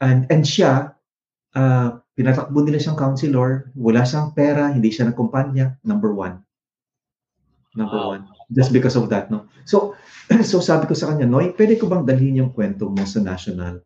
[0.00, 0.92] and, and siya,
[1.56, 6.44] uh, pinatakbo nila siyang counselor, wala siyang pera, hindi siya nagkumpanya, number one.
[7.72, 8.12] Number Wow.
[8.18, 8.22] one.
[8.50, 9.46] Just because of that, no?
[9.64, 9.94] So,
[10.50, 13.80] so sabi ko sa kanya, Noy, pwede ko bang dalhin yung kwento mo sa national?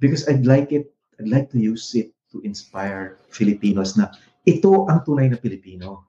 [0.00, 0.88] Because I'd like it,
[1.20, 4.08] I'd like to use it to inspire Filipinos na
[4.44, 6.08] ito ang tunay na Pilipino.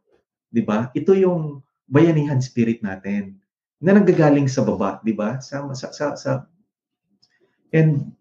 [0.52, 0.92] 'Di ba?
[0.92, 3.40] Ito yung bayanihan spirit natin
[3.82, 5.40] na nanggagaling sa baba, 'di ba?
[5.44, 6.48] Sa, sa sa sa
[7.72, 8.12] and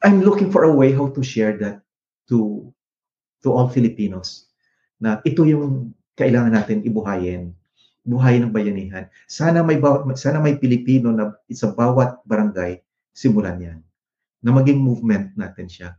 [0.00, 1.82] I'm looking for a way how to share that
[2.32, 2.68] to
[3.44, 4.50] to all Filipinos
[5.00, 7.56] na ito yung kailangan natin ibuhayin
[8.04, 9.06] buhayin ng bayanihan.
[9.28, 12.80] Sana may bawat sana may Pilipino na sa bawat barangay
[13.12, 13.78] simulan 'yan.
[14.40, 15.90] Na maging movement natin siya.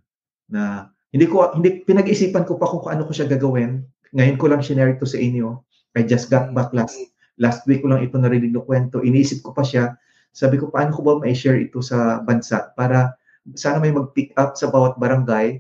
[0.50, 3.84] Na hindi ko hindi pinag-isipan ko pa kung ano ko siya gagawin.
[4.16, 5.60] Ngayon ko lang share ito sa inyo.
[5.96, 6.96] I just got back last
[7.36, 9.04] last week ko lang ito narinig na kwento.
[9.04, 10.00] Iniisip ko pa siya.
[10.32, 13.12] Sabi ko paano ko ba mai-share ito sa bansa para
[13.60, 15.60] sana may mag-pick up sa bawat barangay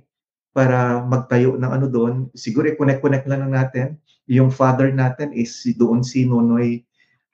[0.55, 2.13] para magtayo ng ano doon.
[2.31, 3.99] Siguro i-connect-connect lang natin.
[4.31, 6.83] Yung father natin is si doon si Nonoy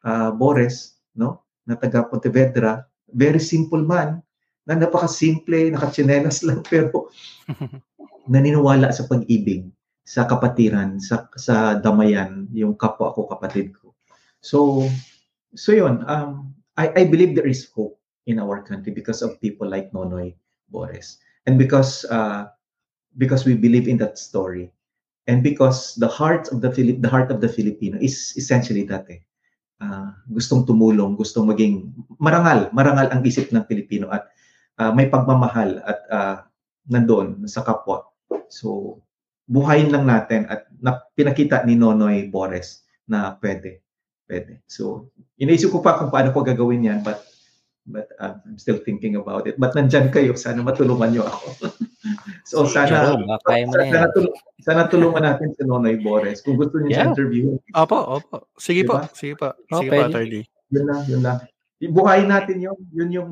[0.01, 1.45] ah, Bores, no?
[1.69, 2.85] Na taga Pontevedra.
[3.13, 4.25] Very simple man.
[4.65, 7.13] Na napaka-simple, nakatsinelas lang pero
[8.27, 9.67] naniniwala sa pag-ibig,
[10.07, 13.91] sa kapatiran, sa sa damayan, yung kapwa ko, kapatid ko.
[14.39, 14.87] So,
[15.55, 19.67] so yun, um, I, I believe there is hope in our country because of people
[19.67, 20.35] like Nonoy
[20.69, 21.19] Bores.
[21.47, 22.51] And because uh,
[23.17, 24.71] because we believe in that story.
[25.27, 29.11] And because the heart of the Philip the heart of the Filipino is essentially that
[29.11, 29.19] eh.
[29.77, 34.25] Ah, gustong tumulong, gustong maging marangal, marangal ang isip ng Pilipino at
[34.79, 36.37] ah, may pagmamahal at ah,
[36.87, 38.07] nandoon sa kapwa.
[38.47, 38.99] So,
[39.45, 43.83] buhayin lang natin at na, pinakita ni Nonoy Bores na pwede.
[44.27, 44.59] Pwede.
[44.67, 45.07] So,
[45.39, 47.23] iniisip ko pa kung paano ko gagawin yan but
[47.87, 49.55] but uh, I'm still thinking about it.
[49.55, 51.71] But nandyan kayo, sana matulungan nyo ako.
[52.51, 53.93] so, sana, Jerome, baka kaya mo na yan.
[53.95, 56.43] sana, tulung- sana tulungan natin si Nonoy Bores.
[56.43, 57.07] Kung gusto niyo Yeah.
[57.07, 58.51] siya interview, Opo, opo.
[58.59, 59.15] Sige po, Diba?
[59.15, 59.55] sige po.
[59.71, 60.11] Sige po, pwede.
[60.11, 60.43] attorney.
[60.67, 61.37] yun lang, yun lang.
[61.79, 62.77] Buhayin natin yun.
[62.91, 63.29] Yun yung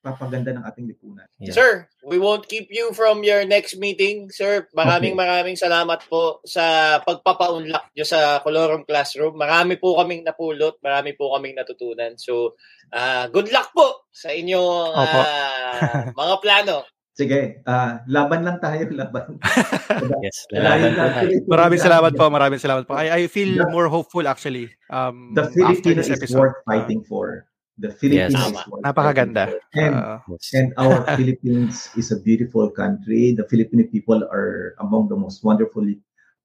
[0.00, 1.28] magpapaganda ng ating lipunan.
[1.36, 1.52] Yeah.
[1.52, 1.70] Sir,
[2.00, 4.32] we won't keep you from your next meeting.
[4.32, 5.20] Sir, maraming Okay.
[5.20, 9.36] maraming salamat po sa pagpapaunlak nyo sa Colorong Classroom.
[9.36, 12.16] Marami po kaming napulot, marami po kaming natutunan.
[12.16, 12.56] So,
[12.90, 16.88] ah, good luck po sa inyong ah, mga plano.
[17.12, 19.36] Sige, ah, laban lang tayo, laban.
[20.24, 20.64] Yes, tayo.
[20.64, 22.96] Philippines, Maraming salamat po, maraming salamat po.
[22.96, 24.72] I, I feel The- more hopeful actually.
[24.88, 26.40] Um, The Philippines is episode.
[26.40, 27.44] worth fighting for.
[27.80, 28.52] The Philippines Yes.
[28.52, 28.84] is Tama.
[28.84, 29.44] Napakaganda.
[29.72, 30.52] And Uh, Yes.
[30.52, 33.32] And our Philippines is a beautiful country.
[33.32, 35.88] The Filipino people are among the most wonderful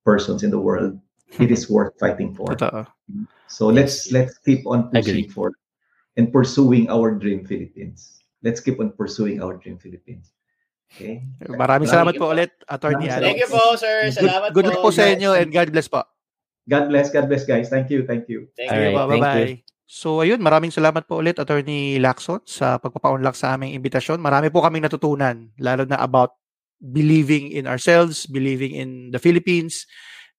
[0.08, 0.96] persons in the world.
[1.36, 2.56] It is worth fighting for.
[2.56, 2.88] totoo.
[3.52, 5.36] So let's let's keep on pushing Agree.
[5.36, 5.48] for
[6.16, 8.24] and pursuing our dream Philippines.
[8.40, 10.32] Let's keep on pursuing our dream Philippines.
[10.96, 11.28] Okay?
[11.44, 13.40] Maraming salamat po ulit, Attorney Maraming Thank Alex.
[13.44, 13.98] you po, sir.
[14.08, 14.70] Good, Salamat good po.
[14.72, 16.08] luck po sa inyo and God bless po.
[16.66, 17.68] God bless, God bless guys.
[17.68, 18.48] Thank you, thank you.
[18.56, 18.98] Thank Alright, you.
[18.98, 19.75] Bye thank bye.
[19.86, 24.18] So ayun, maraming salamat po ulit Attorney Lacson sa pagpapaunlak sa aming imbitasyon.
[24.18, 26.42] Marami po kaming natutunan lalo na about
[26.82, 29.86] believing in ourselves, believing in the Philippines.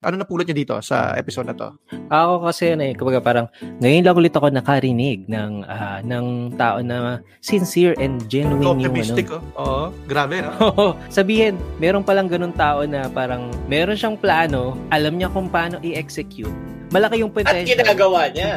[0.05, 1.73] Ano napulot niyo dito sa episode na to?
[2.13, 3.47] Ako kasi ano eh, kumbaga parang
[3.81, 8.93] ngayon lang ulit ako nakarinig ng ah, ng tao na sincere and genuine yung ano.
[8.93, 9.43] Optimistic oh.
[9.57, 10.53] Oo, grabe no?
[10.69, 15.81] Oo, sabihin, meron palang ganun tao na parang meron siyang plano, alam niya kung paano
[15.81, 16.53] i-execute.
[16.87, 17.73] Malaki yung At potential.
[17.77, 18.49] ginagawa niya.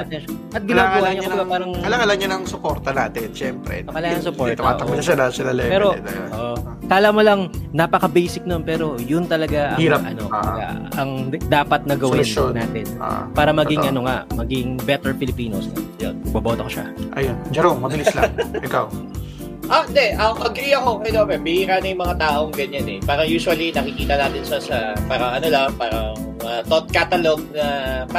[0.50, 3.82] At ginagawa niya, niya ng, parang kailangan niya ng suporta natin, syempre.
[3.84, 5.72] Kailangan suporta, Tumatakbo na siya na sila level.
[5.72, 5.88] Pero.
[6.32, 6.56] Oo.
[6.90, 10.02] kala mo lang napaka-basic nun pero yun talaga ang Hirap.
[10.02, 10.66] ano, kumbaga,
[10.98, 11.12] ang
[11.46, 12.58] dapat na gawin Solusyon.
[12.58, 13.92] natin Ah, para maging totoo.
[13.94, 15.70] ano nga, maging better Filipinos.
[15.98, 16.90] Yun, boboto ko siya.
[17.14, 17.38] Ayun.
[17.52, 18.34] Jerome, mabilis lang.
[18.66, 18.86] Ikaw.
[19.70, 20.18] Ah, hindi.
[20.18, 21.36] Ako, agree ako kay Nobe.
[21.38, 23.00] Bihira na yung mga taong ganyan eh.
[23.06, 26.18] Parang usually nakikita natin siya sa, parang ano lang, parang
[26.50, 27.66] uh, thought catalog na,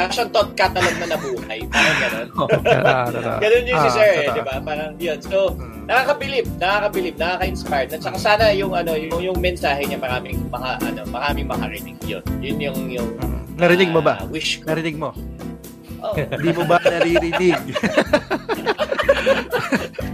[0.07, 1.59] siyang thought catalog na nabuhay.
[1.67, 3.37] Parang totoo.
[3.43, 4.55] Ganun yung si Ah, Sir eh, di ba?
[4.63, 5.19] Parang yun.
[5.19, 5.83] So, Hmm.
[5.89, 7.89] nakakabilib, nakakabilib, nakaka-inspired.
[7.91, 12.23] At saka sana yung ano, yung, yung mensahe niya maraming maka, ano, maraming makarinig yun.
[12.39, 13.43] Yun yung yung Hmm.
[13.59, 14.23] Narinig mo ba?
[14.23, 14.71] ah, wish ko.
[14.71, 15.11] Narinig mo?
[16.01, 16.15] Oh.
[16.33, 17.59] Hindi mo ba naririnig?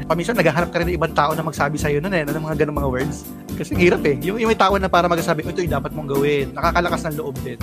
[0.07, 2.77] Paminsan, naghahanap ka rin ng ibang tao na magsabi sa'yo nun eh, ng mga ganong
[2.79, 3.17] mga words.
[3.55, 4.15] Kasi hirap eh.
[4.23, 6.51] Yung, yung may tao na para magsasabi, ito yung dapat mong gawin.
[6.55, 7.59] Nakakalakas ng loob din.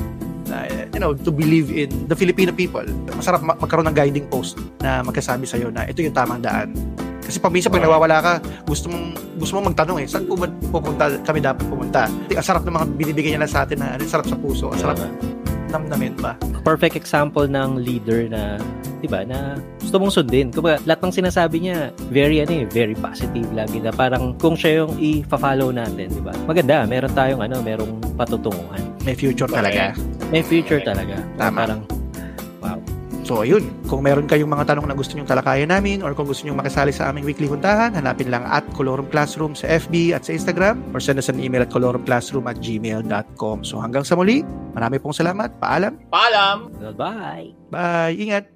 [0.55, 2.87] Na, you know, to believe in the Filipino people.
[3.11, 6.71] Masarap ma- magkaroon ng guiding post na magkasabi sa'yo na ito yung tamang daan.
[7.25, 8.33] Kasi paminsan pag nawawala ka,
[8.69, 12.07] gusto mong gusto mong magtanong eh, saan po ba pupunta kami dapat pumunta?
[12.07, 14.79] Ang sarap ng mga binibigay niya lang sa atin na ang sarap sa puso, ang
[14.79, 15.01] sarap
[15.75, 16.39] namnamin pa.
[16.62, 18.62] Perfect example ng leader na,
[19.03, 20.55] di ba, na gusto mong sundin.
[20.55, 24.87] Kumbaga, lahat ng sinasabi niya, very, ano eh, very positive lagi na parang kung siya
[24.87, 26.33] yung i-follow natin, di ba?
[26.47, 28.81] Maganda, meron tayong, ano, merong patutunguhan.
[29.03, 29.93] May future talaga.
[30.31, 31.20] May future talaga.
[31.37, 31.59] Tama.
[31.66, 31.81] Parang,
[32.62, 32.79] wow.
[33.25, 33.64] So, ayun.
[33.89, 36.93] Kung meron kayong mga tanong na gusto nyong talakayan namin or kung gusto nyong makisali
[36.93, 41.01] sa aming weekly huntahan, hanapin lang at Colorum Classroom sa FB at sa Instagram or
[41.01, 43.64] send us an email at colorumclassroom at gmail.com.
[43.64, 44.45] So, hanggang sa muli,
[44.77, 45.57] marami pong salamat.
[45.57, 45.97] Paalam.
[46.12, 46.68] Paalam!
[46.77, 47.57] Goodbye!
[47.72, 48.12] Bye.
[48.20, 48.54] Ingat.